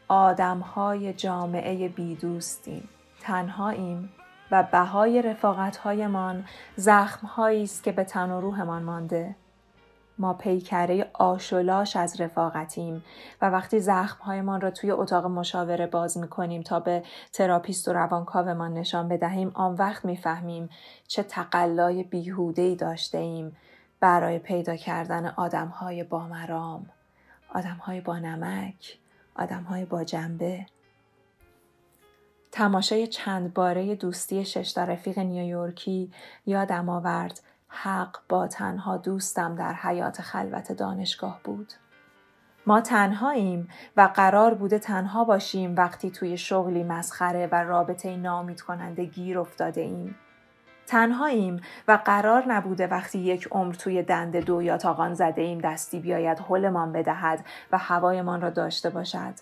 [0.07, 2.89] آدمهای جامعه بیدوستیم.
[3.21, 4.09] تنهاییم
[4.51, 9.35] و بهای رفاقتهایمان زخمهایی است که به تن و روحمان مانده.
[10.17, 13.03] ما پیکره آشولاش از رفاقتیم
[13.41, 19.07] و وقتی زخمهایمان را توی اتاق مشاوره باز می‌کنیم تا به تراپیست و روانکاومان نشان
[19.07, 20.69] بدهیم آن وقت می‌فهمیم
[21.07, 23.57] چه تقلای بیهودهی داشته ایم
[24.05, 26.85] برای پیدا کردن آدم های با مرام،
[27.53, 28.97] آدم های با نمک،
[29.35, 30.65] آدم های با جنبه.
[32.51, 36.11] تماشای چند باره دوستی شش رفیق نیویورکی
[36.45, 41.73] یادم آورد حق با تنها دوستم در حیات خلوت دانشگاه بود.
[42.65, 49.05] ما تنهاییم و قرار بوده تنها باشیم وقتی توی شغلی مسخره و رابطه نامید کننده
[49.05, 50.15] گیر افتاده ایم.
[50.87, 55.99] تنهاییم و قرار نبوده وقتی یک عمر توی دنده دو یا تاقان زده ایم دستی
[55.99, 59.33] بیاید حلمان بدهد و هوایمان را داشته باشد.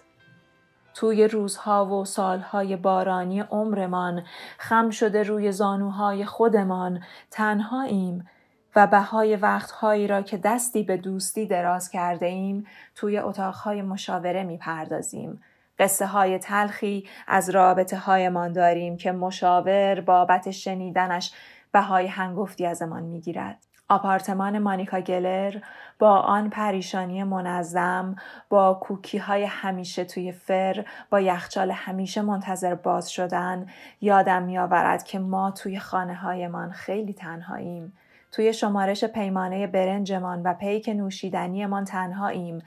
[0.94, 4.24] توی روزها و سالهای بارانی عمرمان
[4.58, 8.28] خم شده روی زانوهای خودمان تنهاییم
[8.76, 14.58] و بهای وقتهایی را که دستی به دوستی دراز کرده ایم توی اتاقهای مشاوره می
[14.58, 15.42] پردازیم
[15.80, 21.34] قصه های تلخی از رابطه هایمان داریم که مشاور بابت شنیدنش
[21.72, 23.66] بهای هنگفتی ازمان می‌گیرد.
[23.90, 25.60] آپارتمان مانیکا گلر
[26.00, 28.16] با آن پریشانی منظم
[28.50, 33.68] با کوکی های همیشه توی فر با یخچال همیشه منتظر باز شدن
[34.02, 37.94] یادم میآورد که ما توی خانه هایمان خیلی تنهاییم
[38.32, 42.60] توی شمارش پیمانه برنجمان و پیک نوشیدنیمان تنهاییم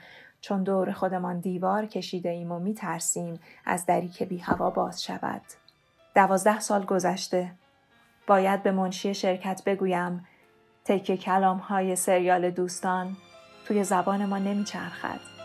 [0.47, 5.03] چون دور خودمان دیوار کشیده ایم و می ترسیم از دری که بی هوا باز
[5.03, 5.41] شود.
[6.15, 7.51] دوازده سال گذشته.
[8.27, 10.27] باید به منشی شرکت بگویم
[10.85, 13.17] تکه کلام های سریال دوستان
[13.65, 15.36] توی زبان ما نمیچرخد.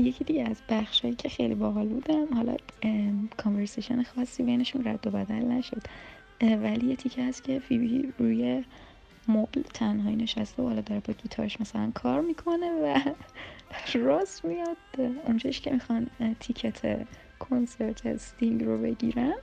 [0.00, 2.56] یکی دیگه از بخشهایی که خیلی باحال بود حالا
[3.36, 5.82] conversation خاصی بینشون رد و بدل نشد.
[6.40, 8.64] ولی یه تیکه هست که فیبی روی
[9.28, 13.00] مبل تنهایی نشسته بالا داره با گیتارش مثلا کار می‌کنه و
[14.04, 14.76] راس میاد.
[15.26, 17.06] اونجاش که می‌خوان ticket
[17.38, 19.34] کنسرت استینگ رو بگیرن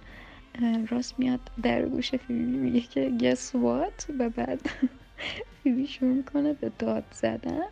[0.90, 4.70] راس میاد در گوش فیبی میگه که guess what و بعد
[5.64, 7.64] فیبی شروع می‌کنه به داد زدن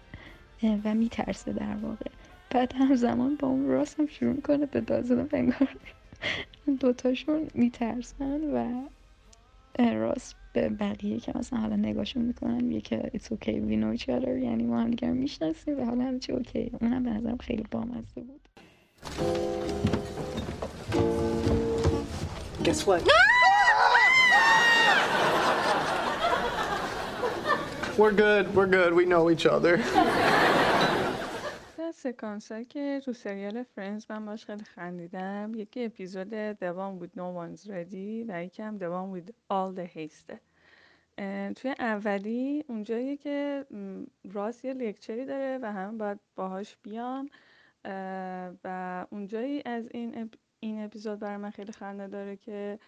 [0.83, 2.05] و میترسه در واقع.
[2.55, 5.69] بعد همزمان با اون راست هم شروع می‌کنه به داد زدن انگار
[6.79, 8.81] دوتاشون میترسن و
[9.79, 14.05] راست به بقیه که مثلا حالا نگاهشون می‌کنن میگه که it's okay we know each
[14.05, 17.63] other یعنی ما هم دیگر می‌شناسیم و حالا همه چی اوکی اونم به نظرم خیلی
[17.71, 18.41] بامزه بود
[22.63, 23.01] Guess what?
[27.97, 28.45] We're good.
[28.55, 28.91] We're good.
[28.99, 29.73] We know each other.
[32.05, 35.51] سکانس که تو سریال فرنز من باش خیلی خندیدم.
[35.55, 40.35] یکی اپیزود دوام بود No One's Ready و یکی هم دوام بود All the Haste.
[41.55, 43.65] توی اولی اونجایی که
[44.33, 47.29] راست یه لکچری داره و هم باید باهاش بیان
[48.63, 50.29] و اونجایی از این اپ...
[50.59, 52.79] این اپیزود برای من خیلی خنده داره که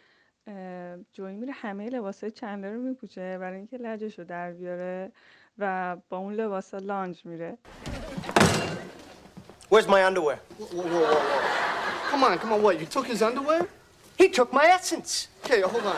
[1.14, 5.12] جوی میره همه لباسای چندلر رو میپوچه برای اینکه لجش رو در بیاره
[5.58, 7.58] و با اون لباسا لانج میره.
[9.70, 10.40] Where's my underwear?
[10.58, 12.10] Whoa, whoa, whoa, whoa.
[12.10, 12.62] Come on, come on.
[12.62, 12.80] What?
[12.80, 13.68] You took his underwear?
[14.18, 15.28] He took my essence.
[15.46, 15.98] Okay, hold on.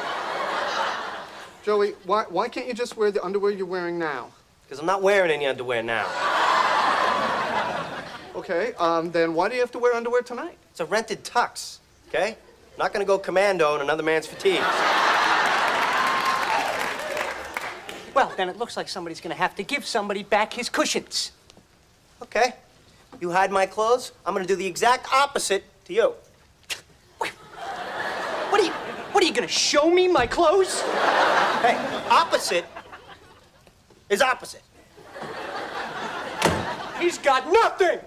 [1.63, 4.31] Joey, why, why can't you just wear the underwear you're wearing now?
[4.63, 6.07] Because I'm not wearing any underwear now.
[8.35, 10.57] Okay, um, then why do you have to wear underwear tonight?
[10.71, 12.29] It's a rented tux, okay?
[12.29, 14.63] I'm not gonna go commando in another man's fatigues.
[18.15, 21.31] Well, then it looks like somebody's gonna have to give somebody back his cushions.
[22.21, 22.53] Okay.
[23.19, 26.13] You hide my clothes, I'm gonna do the exact opposite to you.
[27.17, 28.71] What are you,
[29.11, 30.81] what are you gonna show me my clothes?
[31.61, 31.77] Hey,
[32.09, 32.65] opposite
[34.09, 34.63] is opposite.
[36.99, 37.99] He's got nothing!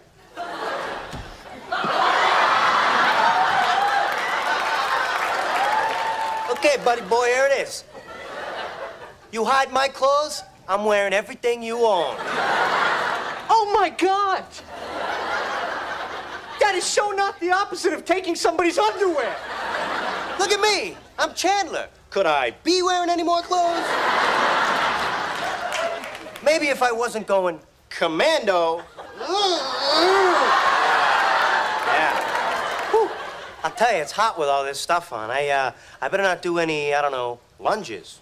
[6.50, 7.84] Okay, buddy boy, here it is.
[9.30, 12.16] You hide my clothes, I'm wearing everything you own.
[13.48, 14.44] Oh my God!
[16.71, 19.35] That is so not the opposite of taking somebody's underwear.
[20.39, 20.97] Look at me.
[21.19, 21.87] I'm Chandler.
[22.09, 23.85] Could I be wearing any more clothes?
[26.43, 27.59] Maybe if I wasn't going
[27.89, 28.83] commando.
[31.87, 32.13] Yeah.
[32.91, 33.09] Whew.
[33.63, 35.29] I'll tell you, it's hot with all this stuff on.
[35.31, 35.71] I, uh,
[36.01, 38.19] I better not do any, I don't know, lunges.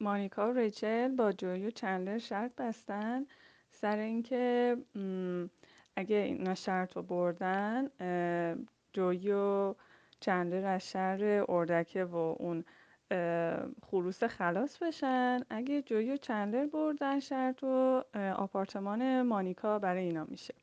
[0.00, 3.26] مانیکا و ریچل با جوی و چندلر شرط بستن
[3.85, 4.77] سر اینکه
[5.95, 7.89] اگه اینا شرط رو بردن
[8.93, 9.75] جوی و
[10.19, 12.63] چندلر از شر اردکه و اون
[13.85, 15.39] خروس خلاص بشن.
[15.49, 18.03] اگه جوی و چندلر بردن شرط و
[18.35, 20.53] آپارتمان مانیکا برای اینا میشه.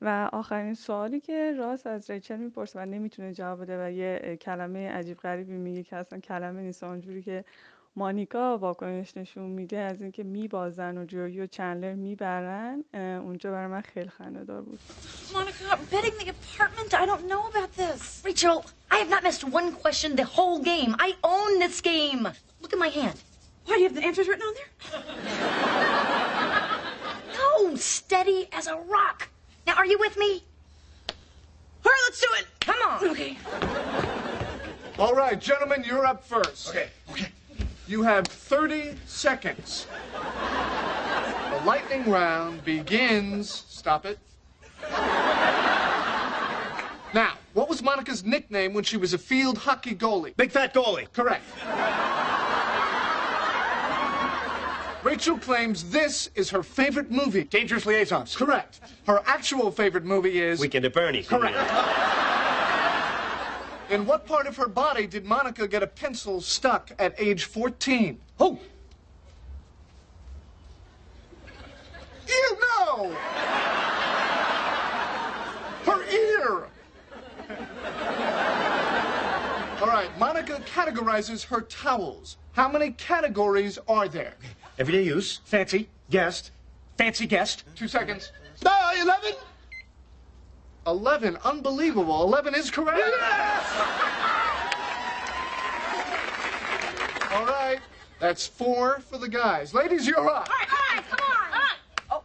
[0.00, 4.90] و آخرین سوالی که راست از ریچل می‌پرسه و نمی‌تونه جواب بده و یه کلمه
[4.90, 6.84] عجیب غریبی میگه که اصلا کلمه نیست.
[6.84, 7.44] اونجوری که
[7.95, 13.81] مانیکا واکنش نشون میده از اینکه میبازن و جویی و چندلر میبرن اونجا برای من
[13.81, 14.79] خیلی خنده دار بود
[15.33, 16.93] Monica, I'm betting the apartment.
[16.93, 18.21] I don't know about this.
[18.25, 20.91] Rachel, I have not missed one question the whole game.
[21.07, 22.23] I own this game.
[22.61, 23.17] Look at my hand.
[23.65, 24.69] Why do you have the answers written on there?
[27.39, 29.19] no, steady as a rock.
[29.67, 30.31] Now, are you with me?
[31.85, 32.45] All right, let's do it.
[32.67, 32.97] Come on.
[33.11, 33.37] Okay.
[34.97, 36.69] All right, gentlemen, you're up first.
[36.69, 37.29] Okay, okay.
[37.86, 39.86] You have 30 seconds.
[41.50, 43.50] The lightning round begins.
[43.68, 44.18] Stop it.
[47.12, 50.34] Now, what was Monica's nickname when she was a field hockey goalie?
[50.36, 51.12] Big fat goalie.
[51.12, 51.44] Correct.
[55.04, 57.44] Rachel claims this is her favorite movie.
[57.44, 58.34] Dangerous Liaisons.
[58.34, 58.80] Correct.
[59.06, 60.58] Her actual favorite movie is.
[60.58, 61.28] Weekend at Bernie's.
[61.28, 61.54] Correct.
[63.90, 68.18] In what part of her body did Monica get a pencil stuck at age 14?
[68.38, 68.58] Who?
[72.26, 73.12] Ew, no!
[75.84, 76.68] Her ear!
[79.80, 82.38] All right, Monica categorizes her towels.
[82.52, 84.34] How many categories are there?
[84.78, 86.52] Everyday use, fancy, guest,
[86.96, 87.64] fancy guest.
[87.74, 88.32] Two seconds.
[88.64, 89.34] No, 11?
[90.86, 92.22] 11, unbelievable.
[92.22, 92.98] 11 is correct.
[92.98, 93.66] Yes!
[97.32, 97.80] All right,
[98.20, 99.74] that's four for the guys.
[99.74, 100.48] Ladies, you're up.
[100.48, 101.34] All right, all right, come on.
[102.08, 102.20] Come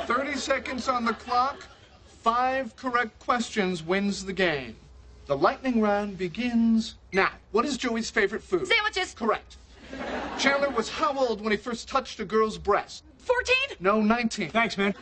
[0.00, 0.06] on.
[0.06, 1.66] 30 seconds on the clock.
[2.22, 4.76] Five correct questions wins the game.
[5.26, 7.30] The lightning round begins now.
[7.52, 8.66] What is Joey's favorite food?
[8.66, 9.14] Sandwiches.
[9.14, 9.56] Correct.
[10.38, 13.04] Chandler was how old when he first touched a girl's breast?
[13.24, 13.56] 14?
[13.80, 14.50] No, 19.
[14.50, 14.94] Thanks, man.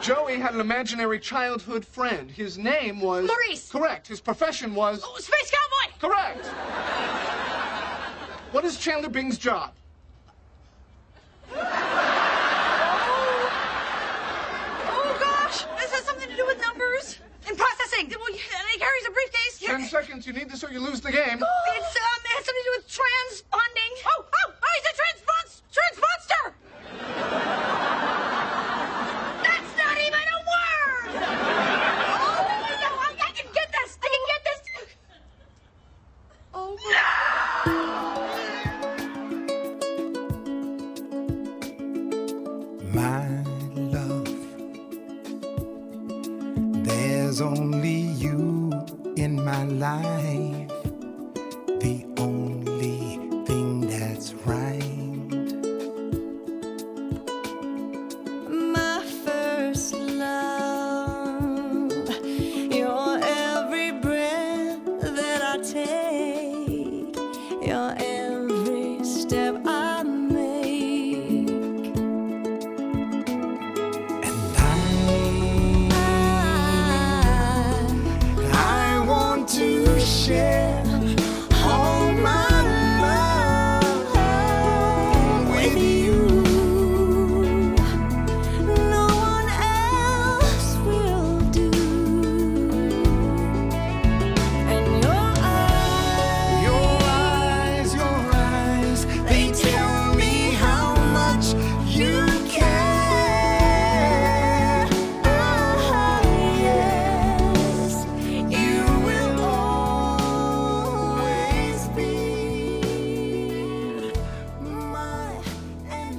[0.00, 2.30] Joey had an imaginary childhood friend.
[2.30, 3.26] His name was.
[3.26, 3.70] Maurice.
[3.70, 4.06] Correct.
[4.06, 5.02] His profession was.
[5.04, 5.92] Oh, Space Cowboy.
[6.00, 6.46] Correct.
[8.52, 9.72] What is Chandler Bing's job?
[14.86, 15.64] Oh, gosh.
[15.80, 17.18] This has something to do with numbers.
[17.46, 18.08] And processing.
[18.08, 18.36] Well, and
[18.72, 19.58] he carries a briefcase.
[19.60, 20.26] Ten seconds.
[20.26, 21.42] You need this or you lose the game.
[21.76, 23.92] It's, um, it has something to do with transponding.
[24.06, 25.13] Oh, oh, oh, he's a transpons-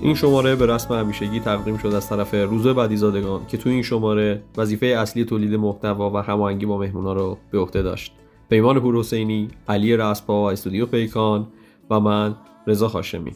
[0.06, 4.44] این شماره به رسم همیشگی تقدیم شد از طرف روزه بدیزادگان که تو این شماره
[4.58, 8.14] وظیفه اصلی تولید محتوا و هماهنگی با مهمونا رو به عهده داشت.
[8.50, 11.48] پیمان پور حسینی علی رسپا استودیو پیکان
[11.90, 12.36] و من
[12.68, 13.32] رضا هاشمی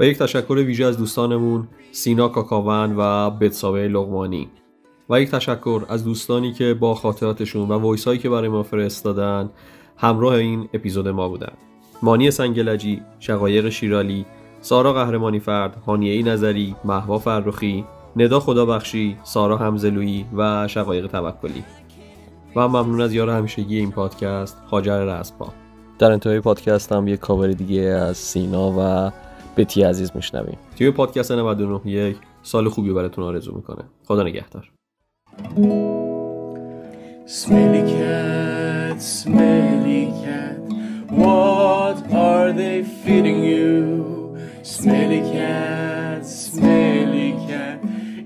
[0.00, 4.48] و یک تشکر ویژه از دوستانمون سینا کاکاون و بتسابه لغمانی
[5.10, 9.50] و یک تشکر از دوستانی که با خاطراتشون و voice که برای ما فرستادن
[9.96, 11.52] همراه این اپیزود ما بودن.
[12.02, 14.26] مانی سنگلجی، شقایق شیرالی،
[14.64, 17.84] سارا قهرمانی فرد، هانیهی نظری، محوا فرخی،
[18.16, 21.64] ندا خدابخشی، سارا همزلویی و شقایق توکلی.
[22.56, 25.52] و ممنون از یار همیشگی این پادکست هاجر رسپا
[25.98, 29.12] در انتهای پادکست هم یک کاور دیگه از سینا و
[29.56, 30.58] بتی عزیز میشنویم.
[30.78, 33.84] توی پادکست 99 یک سال خوبی براتون آرزو می‌کنه.
[34.04, 34.70] خدا نگهدار.
[37.26, 40.58] Smelly cat, smelly cat,
[41.22, 41.96] what
[42.28, 44.13] are they feeding you?
[44.74, 47.78] Smelly cat, smelly cat,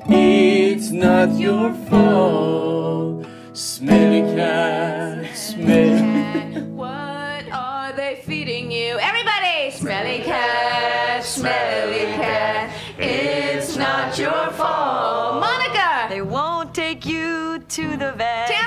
[0.08, 3.26] it's not your fault.
[3.52, 6.62] Smelly cat, smelly cat.
[6.72, 8.98] What are they feeding you?
[8.98, 9.70] Everybody!
[9.72, 15.42] Smelly cat, smelly cat, it's not your fault.
[15.42, 16.06] Monica!
[16.08, 18.57] They won't take you to the vet.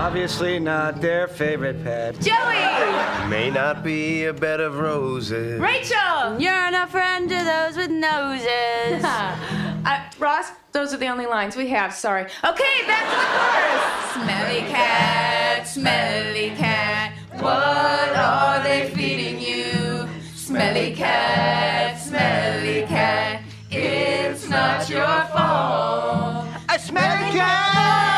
[0.00, 2.18] Obviously not their favorite pet.
[2.22, 3.28] Joey!
[3.28, 5.60] May not be a bed of roses.
[5.60, 6.40] Rachel!
[6.40, 9.04] You're not a friend to those with noses.
[9.82, 11.94] Uh, Ross, those are the only lines we have.
[11.94, 12.22] Sorry.
[12.44, 14.26] Okay, that's the chorus.
[14.26, 20.06] Smelly cat, smelly cat, what are they feeding you?
[20.34, 26.46] Smelly cat, smelly cat, it's not your fault.
[26.68, 28.09] A smelly cat!